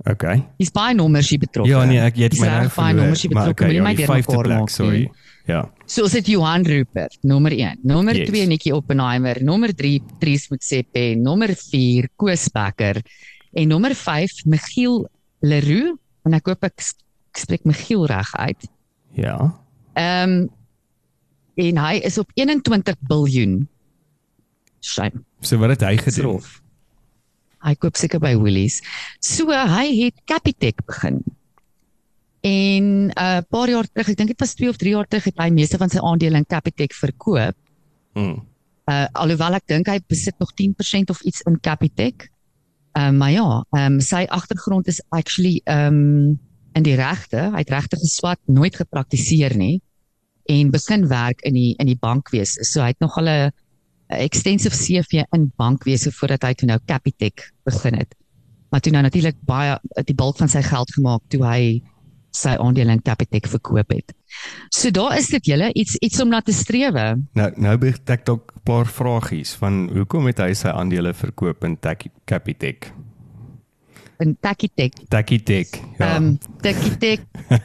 Okay. 0.08 0.46
Dis 0.58 0.72
baie 0.72 0.96
nommers 0.96 1.28
hier 1.30 1.42
betrokke. 1.42 1.70
Ja, 1.70 1.82
nee, 1.88 2.00
ek 2.00 2.16
weet 2.16 2.38
my 2.40 2.48
nou 2.48 2.70
baie 2.72 2.96
nommers 2.96 3.24
hier 3.26 3.34
betrokke, 3.34 3.66
okay, 3.66 3.82
maar 3.84 3.96
nie 3.98 4.06
ja, 4.06 4.12
my 4.14 4.22
derde 4.22 4.46
plek, 4.48 4.72
sorry. 4.72 5.02
Ja. 5.50 5.64
So 5.90 6.06
is 6.08 6.14
dit 6.16 6.30
Johan 6.36 6.64
Rupert, 6.64 7.18
nommer 7.28 7.52
1. 7.56 7.82
Nommer 7.90 8.16
2 8.16 8.38
yes. 8.38 8.48
Nikki 8.52 8.72
Oppenheimer, 8.72 9.42
nommer 9.44 9.74
3 9.76 9.98
Tries 10.22 10.46
Motsepe, 10.54 11.04
nommer 11.20 11.52
4 11.58 12.12
Koos 12.22 12.46
Becker 12.54 13.02
en 13.58 13.74
nommer 13.74 13.96
5 13.98 14.46
Michiel 14.46 15.02
Leroux 15.42 15.98
en 16.28 16.38
ek 16.38 16.52
hoop 16.52 16.70
ek 16.70 16.86
spreek 17.40 17.66
Michiel 17.68 18.06
reg 18.08 18.32
uit. 18.38 18.70
Ja. 19.18 19.36
Ehm 20.00 20.38
um, 20.38 20.48
en 21.60 21.82
hy 21.82 22.00
is 22.08 22.18
op 22.22 22.32
21 22.40 22.96
biljoen. 23.10 23.60
Shame. 24.80 25.24
So 25.44 25.60
wat 25.60 25.76
het 25.76 25.84
hy 25.88 25.96
gedoen? 26.00 26.40
Hy 27.66 27.76
koop 27.76 28.00
seker 28.00 28.22
by 28.24 28.34
Woolies. 28.40 28.80
So 29.24 29.52
hy 29.52 29.88
het 29.98 30.16
Capitec 30.30 30.80
begin. 30.88 31.20
En 32.40 33.12
'n 33.12 33.12
uh, 33.12 33.42
paar 33.52 33.68
jaar 33.68 33.88
terug, 33.92 34.10
ek 34.10 34.18
dink 34.18 34.32
dit 34.32 34.40
was 34.40 34.56
2 34.56 34.70
of 34.70 34.78
3 34.80 34.94
jaar 34.96 35.08
terug, 35.08 35.26
het 35.28 35.40
hy 35.44 35.50
meeste 35.52 35.78
van 35.78 35.90
sy 35.92 36.00
aandele 36.00 36.40
in 36.40 36.48
Capitec 36.48 36.96
verkoop. 36.96 37.56
Mm. 38.16 38.40
Uh 38.88 39.08
alhoewel 39.14 39.60
ek 39.60 39.68
dink 39.68 39.88
hy 39.88 40.00
besit 40.08 40.40
nog 40.40 40.54
10% 40.56 41.12
of 41.12 41.22
iets 41.22 41.42
in 41.42 41.60
Capitec. 41.60 42.30
Ehm 42.96 43.08
um, 43.08 43.18
maar 43.18 43.32
ja, 43.32 43.66
ehm 43.76 43.94
um, 43.94 44.00
sy 44.00 44.24
agtergrond 44.30 44.88
is 44.88 45.04
actually 45.10 45.62
ehm 45.66 45.94
um, 45.94 46.40
in 46.74 46.84
die 46.84 46.96
regte. 46.96 47.52
Hy 47.52 47.60
het 47.60 47.70
regte 47.70 48.00
geswat, 48.00 48.40
nooit 48.48 48.76
gepraktiseer 48.76 49.58
nie 49.58 49.82
en 50.50 50.72
begin 50.74 51.08
werk 51.08 51.42
in 51.46 51.54
die 51.54 51.74
in 51.78 51.90
die 51.90 51.98
bankwese. 52.00 52.66
So 52.66 52.82
hy 52.82 52.94
het 52.94 53.04
nog 53.04 53.18
al 53.18 53.30
'n 53.30 53.52
extensive 54.08 54.76
CV 54.76 55.24
in 55.32 55.52
bankwese 55.56 56.12
voordat 56.12 56.44
hy 56.44 56.54
toe 56.54 56.68
nou 56.68 56.80
Capitec 56.86 57.52
begin 57.64 57.94
het. 57.94 58.16
Maar 58.70 58.80
toe 58.80 58.92
nou 58.92 59.04
natuurlik 59.04 59.38
baie 59.46 59.78
die 60.06 60.16
bulk 60.16 60.38
van 60.38 60.50
sy 60.50 60.62
geld 60.62 60.94
gemaak 60.94 61.22
toe 61.28 61.46
hy 61.46 61.82
sy 62.32 62.56
aandele 62.62 62.92
in 62.92 63.02
Capitec 63.02 63.48
verkoop 63.48 63.90
het. 63.90 64.14
So 64.70 64.92
daar 64.92 65.18
is 65.18 65.28
dit 65.28 65.46
julle 65.46 65.74
iets 65.74 65.96
iets 65.96 66.22
om 66.22 66.30
na 66.30 66.42
te 66.42 66.54
strewe. 66.54 67.18
Nou 67.34 67.52
nou 67.56 67.78
begin 67.78 68.14
ek 68.14 68.26
dalk 68.26 68.54
'n 68.56 68.62
paar 68.64 68.86
vragies 68.86 69.54
van 69.54 69.90
hoekom 69.94 70.26
het 70.26 70.40
hy 70.40 70.54
sy 70.54 70.70
aandele 70.70 71.14
verkoop 71.14 71.64
in 71.64 71.78
Capitec? 72.26 72.94
In 74.20 74.38
Capitec. 74.42 74.94
Capitec. 75.08 75.80
Ja. 75.98 76.16
Ehm 76.16 76.26
um, 76.26 76.38
Capitec. 76.62 77.22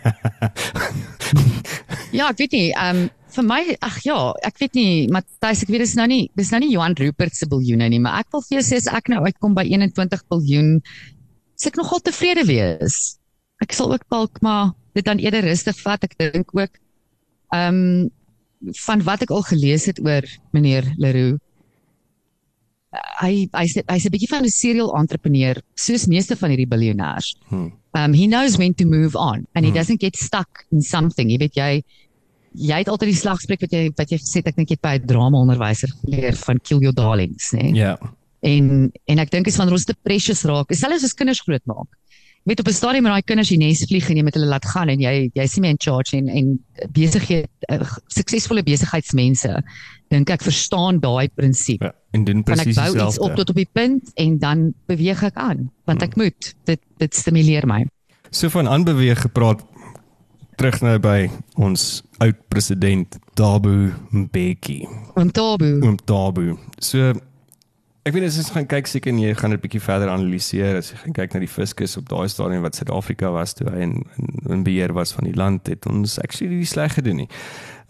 ja, 2.19 2.29
ek 2.31 2.39
weet 2.39 2.55
nie, 2.55 2.69
ehm 2.71 3.05
um, 3.05 3.09
vir 3.35 3.47
my 3.49 3.63
ag 3.83 3.97
ja, 4.07 4.17
ek 4.47 4.61
weet 4.63 4.77
nie, 4.79 5.09
Matthys, 5.11 5.65
ek 5.65 5.73
weet 5.75 5.83
dis 5.83 5.97
nou 5.99 6.07
nie 6.07 6.21
dis 6.39 6.53
nou 6.55 6.61
nie 6.63 6.71
Johan 6.71 6.95
Rupert 7.01 7.35
se 7.35 7.49
biljoene 7.51 7.89
nie, 7.91 7.99
maar 7.99 8.23
ek 8.23 8.31
wil 8.31 8.45
vir 8.47 8.61
jou 8.61 8.65
sê 8.69 8.79
as 8.79 8.87
ek 8.87 9.11
nou 9.11 9.25
uitkom 9.27 9.57
by 9.59 9.65
21 9.67 10.23
biljoen, 10.31 10.69
sê 11.59 11.73
ek 11.73 11.81
nogal 11.81 12.05
tevrede 12.07 12.47
wees. 12.47 13.01
Ek 13.65 13.75
sal 13.75 13.91
ook 13.97 14.07
dalk 14.15 14.39
maar 14.47 14.77
dit 14.95 15.03
dan 15.03 15.19
eerder 15.19 15.43
rustig 15.49 15.75
vat. 15.83 16.07
Ek 16.07 16.15
dink 16.23 16.55
ook 16.55 16.79
ehm 17.55 17.83
um, 17.83 18.07
van 18.87 19.03
wat 19.05 19.27
ek 19.27 19.35
al 19.35 19.43
gelees 19.45 19.91
het 19.91 19.99
oor 20.01 20.25
meneer 20.55 20.87
Leroux 21.03 21.43
hy 23.21 23.49
hy's 23.53 23.77
hy's 23.89 24.07
'n 24.07 24.13
bietjie 24.15 24.31
van 24.31 24.45
'n 24.45 24.51
serial 24.51 24.95
entrepreneur 24.97 25.61
soos 25.75 26.07
meeste 26.07 26.37
van 26.37 26.51
hierdie 26.51 26.69
biljoenêers. 26.69 27.35
Hmm. 27.49 27.73
Um 27.95 28.13
he 28.13 28.27
knows 28.27 28.57
when 28.57 28.75
to 28.75 28.85
move 28.87 29.15
on 29.17 29.47
and 29.55 29.65
he 29.65 29.71
hmm. 29.71 29.79
doesn't 29.79 30.01
get 30.01 30.17
stuck 30.17 30.67
in 30.73 30.83
something. 30.83 31.31
Jy 31.31 31.39
weet 31.39 31.57
jy 31.57 31.83
jy 32.55 32.79
het 32.79 32.89
altyd 32.89 33.11
die 33.11 33.19
slagspreuk 33.19 33.65
wat 33.67 33.73
jy 33.73 33.91
wat 33.99 34.11
jy 34.11 34.19
gesê 34.19 34.43
ek 34.45 34.57
dink 34.57 34.71
jy 34.71 34.79
het 34.79 34.87
by 34.87 34.95
'n 34.99 35.07
drama 35.07 35.39
onderwyser 35.39 35.91
geleer 36.03 36.35
van 36.35 36.59
kill 36.63 36.81
your 36.81 36.95
darlings, 36.95 37.53
né? 37.53 37.63
Nee? 37.63 37.75
Ja. 37.75 37.99
En 38.43 38.93
en 39.07 39.19
ek 39.19 39.31
dink 39.31 39.47
is 39.47 39.57
van 39.57 39.71
ons 39.73 39.85
te 39.85 39.95
precious 40.03 40.45
raak. 40.45 40.71
Selfs 40.71 41.05
as 41.05 41.15
kinders 41.15 41.41
groot 41.41 41.65
maak. 41.67 41.89
Weet 42.45 42.61
op 42.61 42.69
'n 42.69 42.77
stadium 42.77 43.07
raai 43.07 43.23
kinders 43.23 43.49
die 43.49 43.59
nes 43.59 43.85
vlieg 43.89 44.09
en 44.11 44.17
jy 44.17 44.23
met 44.23 44.35
hulle 44.37 44.47
laat 44.47 44.67
gaan 44.69 44.89
en 44.93 45.01
jy 45.01 45.31
jy 45.33 45.47
sien 45.49 45.63
my 45.65 45.71
in 45.73 45.81
charge 45.81 46.17
en 46.17 46.29
en 46.29 46.59
besigheid 46.93 47.49
uh, 47.73 47.81
suksesvolle 48.13 48.63
besigheidsmense 48.63 49.63
dink 50.13 50.31
ek 50.31 50.43
verstaan 50.45 51.01
daai 51.01 51.29
prinsip. 51.35 51.83
Ja, 51.83 51.95
en 52.13 52.25
doen 52.25 52.43
presies 52.43 52.75
dieselfde. 52.75 52.99
Ek 52.99 53.01
bou 53.01 53.09
iets 53.09 53.19
op 53.19 53.37
tot 53.37 53.51
op 53.51 53.57
die 53.57 53.69
punt 53.73 54.13
en 54.15 54.39
dan 54.39 54.75
beweeg 54.87 55.23
ek 55.23 55.41
aan 55.41 55.71
want 55.89 56.03
ek 56.03 56.15
hmm. 56.15 56.25
moet. 56.25 56.55
Dit 56.69 56.81
dit 57.01 57.15
stimuleer 57.15 57.67
my. 57.67 57.87
So 58.31 58.53
van 58.53 58.69
aanbeweeg 58.69 59.25
gepraat 59.25 59.65
terug 60.61 60.81
nou 60.85 60.99
by 60.99 61.31
ons 61.57 62.03
oud 62.23 62.37
president 62.53 63.17
Dabu 63.35 63.93
Mbeki. 64.11 64.85
Oom 65.17 65.33
Dabu. 65.33 65.79
Oom 65.81 65.97
Dabu. 66.05 66.59
So 66.79 67.15
ek 68.05 68.13
weet 68.13 68.27
as 68.27 68.37
jy 68.37 68.45
gaan 68.53 68.67
kyk 68.69 68.89
seker 68.91 69.15
en 69.15 69.21
jy 69.23 69.35
gaan 69.39 69.55
dit 69.55 69.63
bietjie 69.63 69.81
verder 69.81 70.11
analiseer 70.13 70.77
as 70.77 70.91
jy 70.93 70.99
gaan 71.01 71.15
kyk 71.17 71.35
na 71.35 71.41
die 71.41 71.49
fiskus 71.49 71.97
op 71.97 72.11
daai 72.11 72.29
stadium 72.29 72.65
wat 72.67 72.77
Suid-Afrika 72.77 73.31
was 73.33 73.57
toe 73.57 73.71
hy 73.73 73.87
in, 73.87 73.95
in, 74.21 74.35
in 74.59 74.65
beheer 74.67 74.93
was 74.93 75.15
van 75.17 75.25
die 75.25 75.37
land 75.39 75.71
het 75.73 75.89
ons 75.89 76.19
actually 76.21 76.61
die 76.61 76.69
sleg 76.69 76.99
gedoen 76.99 77.25
nie. 77.25 77.31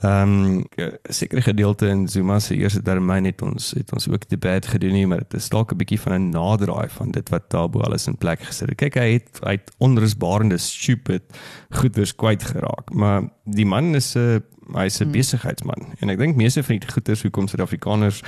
Ehm 0.04 0.36
um, 0.36 0.86
sekere 1.10 1.42
gedeelte 1.42 1.88
in 1.90 2.06
Zuma 2.08 2.38
se 2.38 2.54
eerste 2.54 2.82
termyn 2.86 3.26
het 3.26 3.42
ons 3.42 3.72
het 3.74 3.90
ons 3.96 4.06
ook 4.12 4.28
te 4.28 4.38
bad 4.38 4.66
gedoen 4.70 4.94
nie, 4.94 5.06
maar 5.10 5.24
dit 5.24 5.34
is 5.40 5.50
dalk 5.50 5.72
'n 5.72 5.82
bietjie 5.82 6.00
van 6.00 6.14
'n 6.14 6.30
naderdraai 6.30 6.88
van 6.94 7.10
dit 7.10 7.28
wat 7.34 7.48
Tabo 7.48 7.80
alles 7.80 8.06
in 8.06 8.16
plek 8.16 8.42
gesit 8.42 8.68
het. 8.68 8.78
Kyk, 8.78 8.94
hy 8.94 9.12
het 9.18 9.40
hy 9.42 9.58
het 9.58 9.72
onrusbarende 9.78 10.58
stupid 10.58 11.22
goeders 11.70 12.14
kwyt 12.14 12.42
geraak, 12.42 12.92
maar 12.92 13.22
die 13.44 13.66
man 13.66 13.94
is 13.94 14.14
'n 14.14 14.42
hy's 14.74 15.00
'n 15.00 15.04
hmm. 15.04 15.12
besigheidsman 15.12 15.96
en 16.00 16.08
ek 16.08 16.18
dink 16.18 16.36
meeste 16.36 16.62
van 16.62 16.78
die 16.78 16.88
goeders 16.88 17.22
hoekom 17.22 17.48
Suid-Afrikaners 17.48 18.22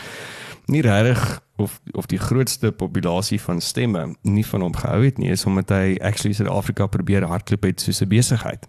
nie 0.66 0.82
regtig 0.82 1.40
of 1.56 1.80
of 1.92 2.06
die 2.06 2.18
grootste 2.18 2.72
populasie 2.72 3.40
van 3.40 3.60
stemme 3.60 4.14
nie 4.22 4.46
van 4.46 4.60
hom 4.60 4.74
gehou 4.76 5.04
het 5.04 5.18
nie, 5.18 5.30
is 5.30 5.44
omdat 5.44 5.72
hy 5.72 5.96
actually 6.00 6.36
Suid-Afrika 6.36 6.86
probeer 6.86 7.24
hardloop 7.24 7.62
het 7.62 7.80
soos 7.80 8.00
'n 8.02 8.08
besigheid. 8.08 8.66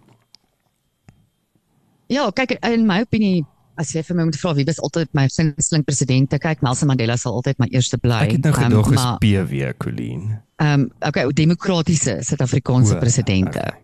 Ja, 2.06 2.30
kyk 2.30 2.50
in 2.64 2.86
my 2.86 3.00
opinie 3.00 3.44
as 3.78 3.92
jy 3.94 4.02
vir 4.02 4.16
my 4.16 4.24
moet 4.24 4.38
vra 4.40 4.54
wie 4.58 4.64
was 4.64 4.80
altyd 4.82 5.10
my 5.12 5.28
gunsteling 5.30 5.84
president, 5.86 6.30
kyk 6.30 6.62
Nelson 6.62 6.90
Mandela 6.90 7.16
sal 7.16 7.36
altyd 7.38 7.58
my 7.62 7.68
eerste 7.70 7.98
bly. 8.02 8.24
Ek 8.26 8.32
het 8.32 8.48
nou 8.48 8.54
gedog 8.56 8.88
um, 8.90 8.94
is 8.94 9.04
PW 9.22 9.72
Colleen. 9.78 10.38
Ehm 10.58 10.80
um, 10.80 10.90
okay, 11.06 11.26
demokratiese 11.32 12.18
Suid-Afrikaanse 12.26 12.98
presidente. 12.98 13.58
Okay. 13.58 13.78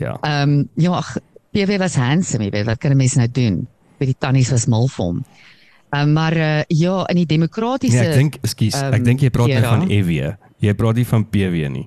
Ja. 0.00 0.16
Ehm 0.22 0.54
um, 0.58 0.68
ja, 0.74 1.02
PW 1.52 1.78
was 1.78 1.96
handsome, 1.96 2.44
jy 2.44 2.50
weet 2.50 2.66
wat 2.66 2.78
kan 2.78 2.92
'n 2.92 2.96
mens 2.96 3.14
nou 3.14 3.28
doen? 3.28 3.66
By 3.98 4.06
die 4.06 4.16
tannies 4.18 4.50
was 4.50 4.66
mal 4.66 4.88
vir 4.88 5.04
hom. 5.04 5.24
Ehm 5.88 6.08
um, 6.08 6.12
maar 6.12 6.36
uh, 6.36 6.62
ja, 6.68 7.06
in 7.08 7.16
die 7.22 7.26
demokratiese 7.26 7.96
Nee, 7.96 8.08
ek 8.08 8.14
dink, 8.14 8.34
ekskuus, 8.44 8.76
um, 8.76 8.92
ek 8.92 9.04
dink 9.06 9.22
jy 9.24 9.30
praat 9.32 9.54
nou 9.54 9.62
van 9.64 9.86
EW. 9.88 10.34
Jy 10.60 10.74
praat 10.76 11.00
nie 11.00 11.06
van 11.08 11.24
PW 11.24 11.70
nie. 11.72 11.86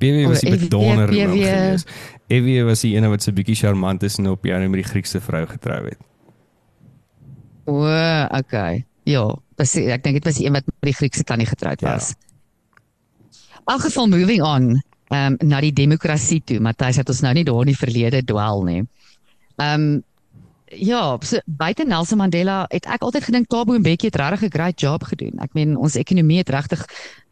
PW 0.00 0.28
was 0.30 0.40
die 0.44 0.56
bedoner 0.64 1.12
geweest. 1.12 1.90
Evie 2.32 2.62
was 2.64 2.80
die 2.86 2.94
ene 2.96 3.10
wat 3.12 3.24
so 3.24 3.36
bietjie 3.36 3.56
charmant 3.58 4.02
is 4.06 4.16
en 4.18 4.30
op 4.32 4.46
jou 4.48 4.58
met 4.64 4.80
die 4.80 4.88
Griekse 4.88 5.20
vrou 5.20 5.44
getrou 5.50 5.82
het. 5.84 6.00
O, 7.68 7.84
okay. 8.38 8.84
Ja, 9.08 9.26
dis 9.60 9.76
ek 9.76 10.04
dink 10.04 10.20
dit 10.20 10.28
was 10.28 10.40
die 10.40 10.48
een 10.48 10.56
wat 10.56 10.68
met 10.68 10.88
die 10.88 10.96
Griekse 10.96 11.24
tannie 11.28 11.48
getroud 11.48 11.84
ja. 11.84 11.94
was. 11.94 12.14
Ja. 12.14 13.74
In 13.74 13.80
geval 13.80 14.08
moving 14.12 14.42
on, 14.44 14.72
ehm 15.12 15.36
um, 15.36 15.48
na 15.48 15.60
die 15.60 15.72
demokrasie 15.72 16.40
toe, 16.44 16.58
Matthys 16.60 16.96
het 17.00 17.08
ons 17.08 17.20
nou 17.24 17.32
nie 17.36 17.44
daar 17.44 17.62
in 17.64 17.72
die 17.72 17.80
verlede 17.80 18.24
dwel 18.24 18.64
nie. 18.64 18.82
Ehm 19.60 19.86
um, 19.86 20.02
ja, 20.76 21.18
so, 21.20 21.38
buite 21.44 21.84
Nelson 21.84 22.18
Mandela 22.18 22.64
het 22.68 22.86
ek 22.86 23.02
altyd 23.02 23.28
gedink 23.28 23.48
Thabo 23.48 23.78
Mbeki 23.78 24.10
het 24.10 24.16
regtig 24.16 24.48
'n 24.48 24.54
great 24.54 24.80
job 24.80 25.02
gedoen. 25.02 25.38
Ek 25.40 25.52
meen 25.54 25.76
ons 25.76 25.94
ekonomie 25.94 26.38
het 26.38 26.48
regtig 26.48 26.86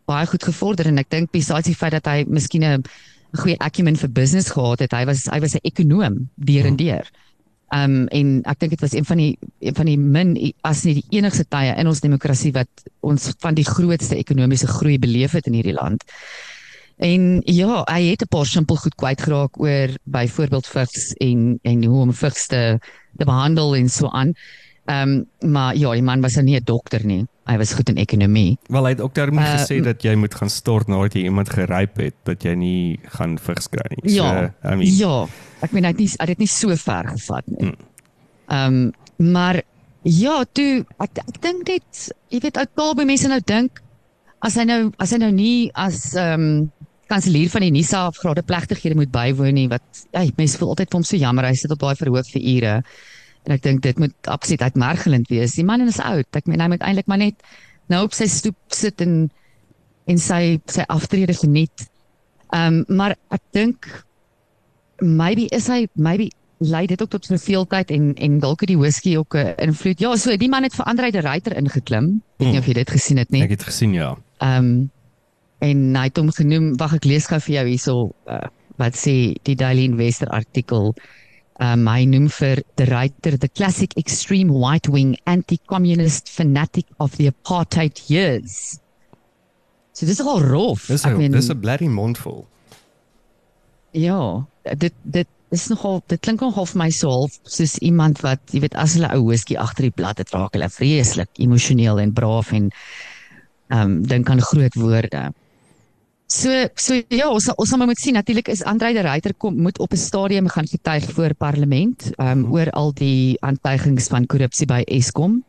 baie 0.05 0.27
goed 0.27 0.45
gevorder 0.45 0.87
en 0.87 0.99
ek 0.99 1.11
dink 1.11 1.31
besides 1.31 1.67
die 1.71 1.77
feit 1.79 1.93
dat 1.93 2.07
hy 2.07 2.25
miskien 2.29 2.65
'n 2.65 2.83
goeie 3.33 3.59
acumen 3.59 3.97
vir 3.97 4.11
business 4.11 4.51
gehad 4.51 4.81
het, 4.81 4.93
hy 4.93 5.05
was 5.05 5.27
hy 5.27 5.41
was 5.41 5.55
'n 5.55 5.63
ekonom 5.63 6.29
deur 6.37 6.67
en 6.67 6.77
deur. 6.77 7.11
Um 7.73 8.09
en 8.09 8.43
ek 8.45 8.59
dink 8.59 8.71
dit 8.71 8.81
was 8.81 8.93
een 8.93 9.05
van 9.05 9.17
die 9.17 9.39
een 9.61 9.75
van 9.75 9.87
die 9.87 9.99
min 9.99 10.53
as 10.63 10.85
nie 10.85 10.95
die 10.95 11.19
enigste 11.19 11.45
tye 11.49 11.75
in 11.77 11.87
ons 11.87 12.01
demokrasie 12.01 12.53
wat 12.53 12.69
ons 13.01 13.33
van 13.39 13.55
die 13.55 13.65
grootste 13.65 14.17
ekonomiese 14.17 14.67
groei 14.67 14.99
beleef 14.99 15.33
het 15.33 15.47
in 15.47 15.55
hierdie 15.55 15.79
land. 15.81 16.05
En 16.97 17.43
ja, 17.45 17.83
hy 17.85 18.03
het 18.11 18.23
'n 18.23 18.29
paar 18.29 18.47
simpel 18.47 18.77
goed 18.77 18.95
kwyt 18.95 19.23
geraak 19.23 19.61
oor 19.61 19.89
byvoorbeeld 20.03 20.67
vigs 20.67 21.13
en 21.13 21.59
en 21.63 21.85
hoe 21.85 22.01
om 22.01 22.13
vigs 22.13 22.47
te, 22.47 22.79
te 23.17 23.25
behandel 23.25 23.77
en 23.77 23.89
so 23.89 24.09
aan. 24.09 24.33
Ehm 24.85 25.27
um, 25.41 25.51
maar 25.53 25.77
ja, 25.77 25.93
die 25.93 26.03
man 26.03 26.21
was 26.21 26.35
nie 26.35 26.57
'n 26.57 26.65
dokter 26.65 27.07
nie. 27.07 27.27
Hy 27.45 27.57
was 27.57 27.73
goed 27.73 27.89
in 27.89 27.97
ekonomie. 27.97 28.59
Wel 28.67 28.85
hy 28.85 28.91
het 28.91 29.01
ook 29.01 29.15
daarmee 29.15 29.45
uh, 29.45 29.53
gesê 29.59 29.81
dat 29.83 30.03
jy 30.03 30.15
moet 30.15 30.35
gaan 30.35 30.51
stort 30.51 30.87
nadat 30.87 31.15
jy 31.15 31.23
iemand 31.23 31.51
geryp 31.51 31.97
het 31.97 32.15
dat 32.23 32.43
jy 32.43 32.55
nie 32.55 33.01
gaan 33.03 33.39
vigs 33.39 33.69
kry 33.69 33.97
nie. 34.03 34.11
So, 34.11 34.25
ja, 34.25 34.55
I 34.65 34.75
mean, 34.75 34.97
ja. 34.97 35.27
Ek 35.61 35.73
meen 35.73 35.85
hy 35.85 35.91
het 35.91 35.99
nie 35.99 36.11
hy 36.19 36.27
het 36.27 36.39
nie 36.39 36.51
so 36.51 36.77
ver 36.77 37.09
gevat 37.09 37.47
nie. 37.47 37.69
Hmm. 37.69 37.77
Ehm 38.47 38.75
um, 38.75 38.93
maar 39.33 39.63
ja, 40.03 40.45
toe 40.53 40.85
ek 40.99 41.19
ek 41.27 41.41
dink 41.43 41.69
net 41.69 42.05
jy 42.29 42.39
weet 42.43 42.57
ou 42.57 42.67
Kaabe 42.75 43.05
mense 43.05 43.29
nou 43.29 43.41
dink 43.45 43.83
as 44.43 44.57
hy 44.59 44.65
nou 44.69 44.81
as 45.03 45.13
hy 45.15 45.21
nou 45.23 45.33
nie 45.35 45.71
as 45.79 46.13
ehm 46.19 46.47
um, 46.47 46.71
kanselier 47.13 47.51
van 47.53 47.61
die 47.67 47.73
NISA 47.75 48.07
afgrade 48.09 48.41
plegtighede 48.49 48.97
moet 48.97 49.11
bywoon 49.13 49.53
nie 49.53 49.67
wat 49.69 49.85
ja, 50.15 50.23
mense 50.39 50.57
voel 50.57 50.73
altyd 50.73 50.89
vir 50.89 50.97
hom 50.97 51.05
so 51.05 51.19
jammer 51.21 51.45
hy 51.45 51.53
sit 51.61 51.75
op 51.75 51.83
daai 51.83 51.99
verhoog 51.99 52.31
vir 52.33 52.47
ure. 52.55 52.73
En 53.45 53.53
ek 53.53 53.65
dink 53.67 53.83
dit 53.85 53.99
moet 54.01 54.31
absoluut 54.33 54.63
uitmergelend 54.65 55.29
wees. 55.29 55.59
Die 55.59 55.67
man 55.67 55.85
is 55.85 56.01
oud. 56.01 56.29
Ek 56.39 56.49
meen 56.49 56.63
hy 56.63 56.71
moet 56.73 56.87
eintlik 56.87 57.11
maar 57.11 57.21
net 57.21 57.43
nou 57.93 58.05
op 58.07 58.17
sy 58.17 58.31
stoep 58.33 58.57
sit 58.73 59.05
en 59.05 59.27
en 60.11 60.19
sy 60.19 60.57
sy 60.73 60.87
aftrede 60.89 61.37
geniet. 61.37 61.89
Ehm 62.55 62.81
um, 62.83 62.97
maar 63.03 63.17
ek 63.35 63.45
dink 63.53 63.91
maybe 65.03 65.51
is 65.53 65.69
hy 65.69 65.85
maybe 65.95 66.31
lei 66.63 66.87
dit 66.87 67.03
ook 67.03 67.11
tot 67.11 67.27
verveeldheid 67.27 67.91
en 67.91 68.13
en 68.15 68.39
dalk 68.43 68.61
het 68.63 68.71
die 68.71 68.79
whisky 68.79 69.17
ook 69.17 69.37
'n 69.37 69.55
invloed. 69.69 70.01
Ja, 70.01 70.17
so 70.17 70.37
die 70.37 70.49
man 70.49 70.63
het 70.63 70.75
verander 70.75 71.05
uit 71.05 71.15
'n 71.15 71.27
ryter 71.27 71.57
ingeklim. 71.57 72.23
Ek 72.39 72.39
weet 72.39 72.53
nie 72.53 72.59
of 72.59 72.67
jy 72.67 72.73
dit 72.73 72.91
gesien 72.91 73.19
het 73.19 73.31
nie. 73.31 73.43
Ek 73.43 73.51
het 73.51 73.63
gesien 73.63 73.93
ja. 73.93 74.17
Ehm 74.43 74.59
um, 74.59 74.91
en 75.63 75.83
hy 75.95 76.09
het 76.09 76.19
hom 76.19 76.33
genoem, 76.35 76.73
wag 76.81 76.97
ek 76.97 77.05
lees 77.07 77.29
gou 77.31 77.39
vir 77.39 77.55
jou 77.55 77.67
hierso 77.69 77.93
uh, 78.27 78.49
wat 78.83 78.97
sê 78.99 79.37
die 79.47 79.55
Daily 79.55 79.85
Investor 79.87 80.27
artikel 80.35 80.91
um, 81.63 81.87
hy 81.87 82.05
noem 82.11 82.29
vir 82.41 82.63
the 82.81 82.87
writer 82.91 83.37
the 83.39 83.51
classic 83.55 83.95
extreme 84.01 84.51
white 84.51 84.91
wing 84.91 85.15
anti-communist 85.31 86.33
fanatic 86.33 86.89
of 86.99 87.15
the 87.19 87.29
apartheid 87.31 88.03
years. 88.11 88.81
So 89.93 90.09
dis 90.09 90.23
al 90.25 90.43
rof. 90.43 90.89
Dis 90.91 91.07
ek 91.07 91.19
meen 91.21 91.37
dis 91.37 91.51
'n 91.53 91.61
bloody 91.61 91.87
mondvol. 91.87 92.47
Ja, 93.93 94.43
dit 94.65 94.95
dit 95.05 95.29
is 95.53 95.69
nogal 95.69 96.01
dit 96.09 96.21
klink 96.25 96.41
nogal 96.41 96.67
vir 96.67 96.79
my 96.81 96.91
so 96.91 97.11
half 97.13 97.39
soos 97.45 97.77
iemand 97.85 98.23
wat 98.25 98.41
jy 98.51 98.63
weet 98.65 98.77
as 98.81 98.97
hulle 98.97 99.11
ou 99.13 99.27
whisky 99.29 99.57
agter 99.61 99.85
die 99.85 99.95
blad 99.95 100.19
het 100.19 100.33
raak 100.33 100.57
hulle 100.57 100.69
vreeslik 100.73 101.29
emosioneel 101.37 102.01
en 102.01 102.15
braaf 102.17 102.53
en 102.57 102.71
ehm 103.73 103.81
um, 103.81 104.03
dink 104.07 104.29
aan 104.29 104.43
groot 104.45 104.75
woorde. 104.75 105.31
So 106.33 106.49
so 106.75 106.97
ja, 107.09 107.29
ons 107.29 107.49
ons 107.55 107.69
sal 107.69 107.85
moet 107.85 108.01
sien. 108.01 108.17
Natuurlik 108.17 108.49
is 108.53 108.65
Andre 108.65 108.93
de 108.97 109.05
Ruyter 109.05 109.35
kom 109.35 109.57
moet 109.57 109.79
op 109.79 109.93
'n 109.93 110.01
stadium 110.01 110.49
gaan 110.49 110.67
getuig 110.67 111.05
voor 111.13 111.35
parlement 111.35 112.07
um, 112.07 112.27
mm 112.27 112.45
-hmm. 112.45 112.53
oor 112.53 112.71
al 112.71 112.93
die 112.93 113.37
aantuigings 113.41 114.09
van 114.09 114.27
korrupsie 114.27 114.67
by 114.67 114.83
Eskom. 114.87 115.45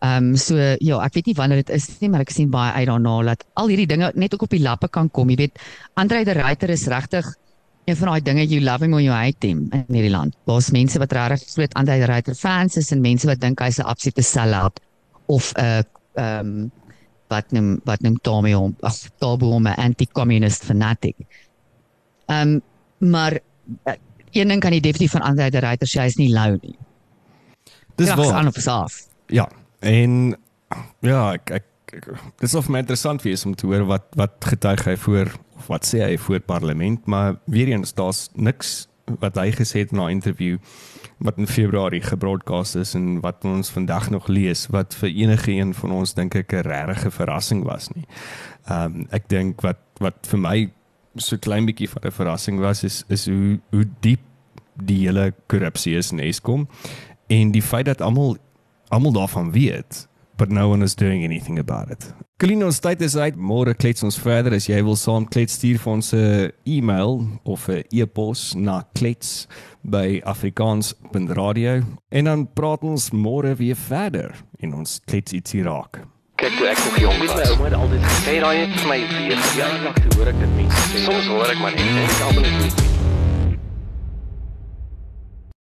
Ehm 0.00 0.30
um, 0.32 0.36
so 0.36 0.56
ja, 0.78 1.00
ek 1.04 1.14
weet 1.14 1.26
nie 1.26 1.34
wanneer 1.34 1.56
dit 1.64 1.70
is 1.76 1.88
nie, 2.00 2.08
maar 2.08 2.20
ek 2.20 2.30
sien 2.30 2.50
baie 2.50 2.72
uit 2.72 2.86
daarna 2.86 3.22
dat 3.22 3.44
al 3.54 3.68
hierdie 3.68 3.86
dinge 3.86 4.12
net 4.14 4.34
ook 4.34 4.42
op 4.42 4.50
die 4.50 4.62
lappe 4.62 4.88
kan 4.88 5.10
kom. 5.10 5.28
Jy 5.28 5.36
weet, 5.36 5.60
Andre 5.94 6.24
de 6.24 6.32
Ruyter 6.32 6.70
is 6.70 6.86
regtig 6.86 7.36
een 7.84 7.96
van 7.96 8.08
daai 8.08 8.22
dinge 8.22 8.46
you 8.46 8.60
love 8.60 8.84
him 8.84 8.94
or 8.94 9.00
you 9.00 9.12
hate 9.12 9.46
him 9.46 9.68
in 9.70 9.84
hierdie 9.88 10.10
land. 10.10 10.36
Daar's 10.44 10.70
mense 10.70 10.98
wat 10.98 11.12
regtig 11.12 11.48
groot 11.52 11.74
Andre 11.74 11.98
de 11.98 12.04
Ruyter 12.04 12.34
fans 12.34 12.76
is 12.76 12.90
en 12.90 13.00
mense 13.00 13.26
wat 13.26 13.40
dink 13.40 13.60
hy's 13.60 13.78
'n 13.78 13.82
absolute 13.82 14.22
sellout 14.22 14.80
of 15.26 15.52
'n 15.52 15.60
uh, 15.60 15.82
ehm 16.14 16.46
um, 16.46 16.70
wat 17.30 17.52
noem 17.54 17.78
wat 17.88 18.02
noem 18.04 18.18
Tommy 18.26 18.52
hom 18.52 18.74
as 18.86 19.08
Tobo 19.22 19.58
'n 19.58 19.66
anti-communist 19.66 20.64
fanatic. 20.64 21.16
Ehm 22.26 22.48
um, 22.48 22.60
maar 23.10 23.38
uh, 23.86 23.94
een 24.30 24.48
ding 24.48 24.60
kan 24.60 24.72
jy 24.72 24.80
definitief 24.80 25.10
van 25.10 25.26
Andre 25.26 25.50
de 25.50 25.58
Ruyter 25.58 25.88
sê 25.88 26.04
hy's 26.04 26.18
nie 26.18 26.30
lou 26.32 26.58
nie. 26.62 26.76
Dis 27.96 28.14
wel 28.14 28.32
aan 28.32 28.46
of 28.46 28.66
af. 28.66 29.06
Ja, 29.26 29.48
en 29.78 30.36
ja, 31.00 31.32
ek 31.32 31.50
ek 31.50 31.66
dit 31.90 32.46
is 32.46 32.54
of 32.54 32.68
my 32.68 32.78
interessant 32.78 33.22
wees 33.22 33.44
om 33.44 33.54
te 33.54 33.66
hoor 33.66 33.84
wat 33.88 34.06
wat 34.18 34.36
getuig 34.52 34.84
hy 34.86 34.96
voor 34.96 35.32
of 35.58 35.66
wat 35.66 35.86
sê 35.86 36.04
hy 36.04 36.16
voor 36.18 36.40
parlement, 36.40 37.06
maar 37.06 37.40
weer 37.44 37.68
eens 37.68 37.94
daar's 37.94 38.28
niks 38.34 38.88
wat 39.18 39.36
hy 39.36 39.50
gesê 39.50 39.84
het 39.84 39.92
na 39.92 40.06
'n 40.06 40.20
interview 40.20 40.58
wat 41.20 41.38
in 41.38 41.46
Februarie 41.46 42.00
gebroadcast 42.00 42.76
is 42.80 42.94
en 42.94 43.20
wat 43.20 43.44
ons 43.44 43.70
vandag 43.70 44.10
nog 44.10 44.28
lees 44.28 44.66
wat 44.72 44.94
vir 44.94 45.08
enige 45.08 45.52
een 45.52 45.74
van 45.76 45.92
ons 45.92 46.14
dink 46.14 46.34
ek 46.34 46.52
'n 46.52 46.64
regte 46.64 47.10
verrassing 47.10 47.64
was 47.64 47.90
nie. 47.94 48.06
Ehm 48.68 48.84
um, 48.84 49.06
ek 49.10 49.28
dink 49.28 49.60
wat 49.60 49.80
wat 50.00 50.26
vir 50.26 50.38
my 50.38 50.70
so 51.16 51.36
klein 51.36 51.66
bietjie 51.66 51.88
van 51.88 52.02
'n 52.04 52.12
verrassing 52.12 52.60
was 52.60 52.84
is 52.84 53.04
is 53.08 53.26
hoe 53.26 53.60
hoe 53.70 53.84
diep 54.00 54.20
die 54.74 55.06
hele 55.06 55.34
korrupsie 55.46 55.96
is 55.96 56.12
in 56.12 56.20
Eskom 56.20 56.68
en 57.26 57.52
die 57.52 57.62
feit 57.62 57.86
dat 57.86 58.00
almal 58.00 58.36
almal 58.88 59.12
daarvan 59.12 59.52
weet 59.52 60.08
but 60.36 60.50
no 60.50 60.70
one 60.70 60.82
is 60.82 60.94
doing 60.94 61.22
anything 61.22 61.58
about 61.58 61.90
it. 61.90 62.14
Kalino 62.40 62.70
tyd 62.70 63.02
is 63.04 63.16
uit. 63.16 63.36
Môre 63.36 63.74
klets 63.76 64.00
ons 64.02 64.16
verder 64.16 64.54
as 64.56 64.70
jy 64.70 64.78
wil 64.86 64.96
saam 64.96 65.26
klets 65.28 65.58
stuur 65.58 65.76
vir 65.82 65.92
ons 65.92 66.14
'n 66.14 66.52
e-mail 66.64 67.26
of 67.44 67.68
'n 67.68 67.84
e-pos 67.92 68.54
na 68.56 68.82
klets 68.94 69.46
by 69.82 70.20
afrikaans.radio 70.24 71.80
en 72.08 72.24
dan 72.24 72.46
praat 72.52 72.84
ons 72.84 73.10
môre 73.10 73.54
weer 73.56 73.76
verder 73.76 74.36
en 74.60 74.74
ons 74.82 75.00
klets 75.04 75.32
ietsie 75.32 75.64
raak. 75.64 76.02
Kyk 76.40 76.56
toe 76.56 76.68
ek 76.72 76.84
nog 76.84 77.00
jong 77.00 77.18
was, 77.20 77.34
my 77.36 77.48
ouma 77.52 77.64
het 77.68 77.80
altyd 77.80 78.06
gesê 78.12 78.38
daai 78.40 78.56
het 78.62 78.78
vir 78.78 78.88
my 78.92 79.00
weer 79.16 79.42
jaar 79.56 79.82
lank 79.84 80.00
hoor 80.14 80.32
ek 80.32 80.40
dit 80.44 80.56
nie. 80.60 80.70
Soms 81.04 81.28
hoor 81.32 81.52
ek 81.52 81.60
maar 81.60 81.76
net 81.76 81.84
en 81.88 82.00
ek 82.06 82.24
almal 82.28 82.48
net 82.48 82.89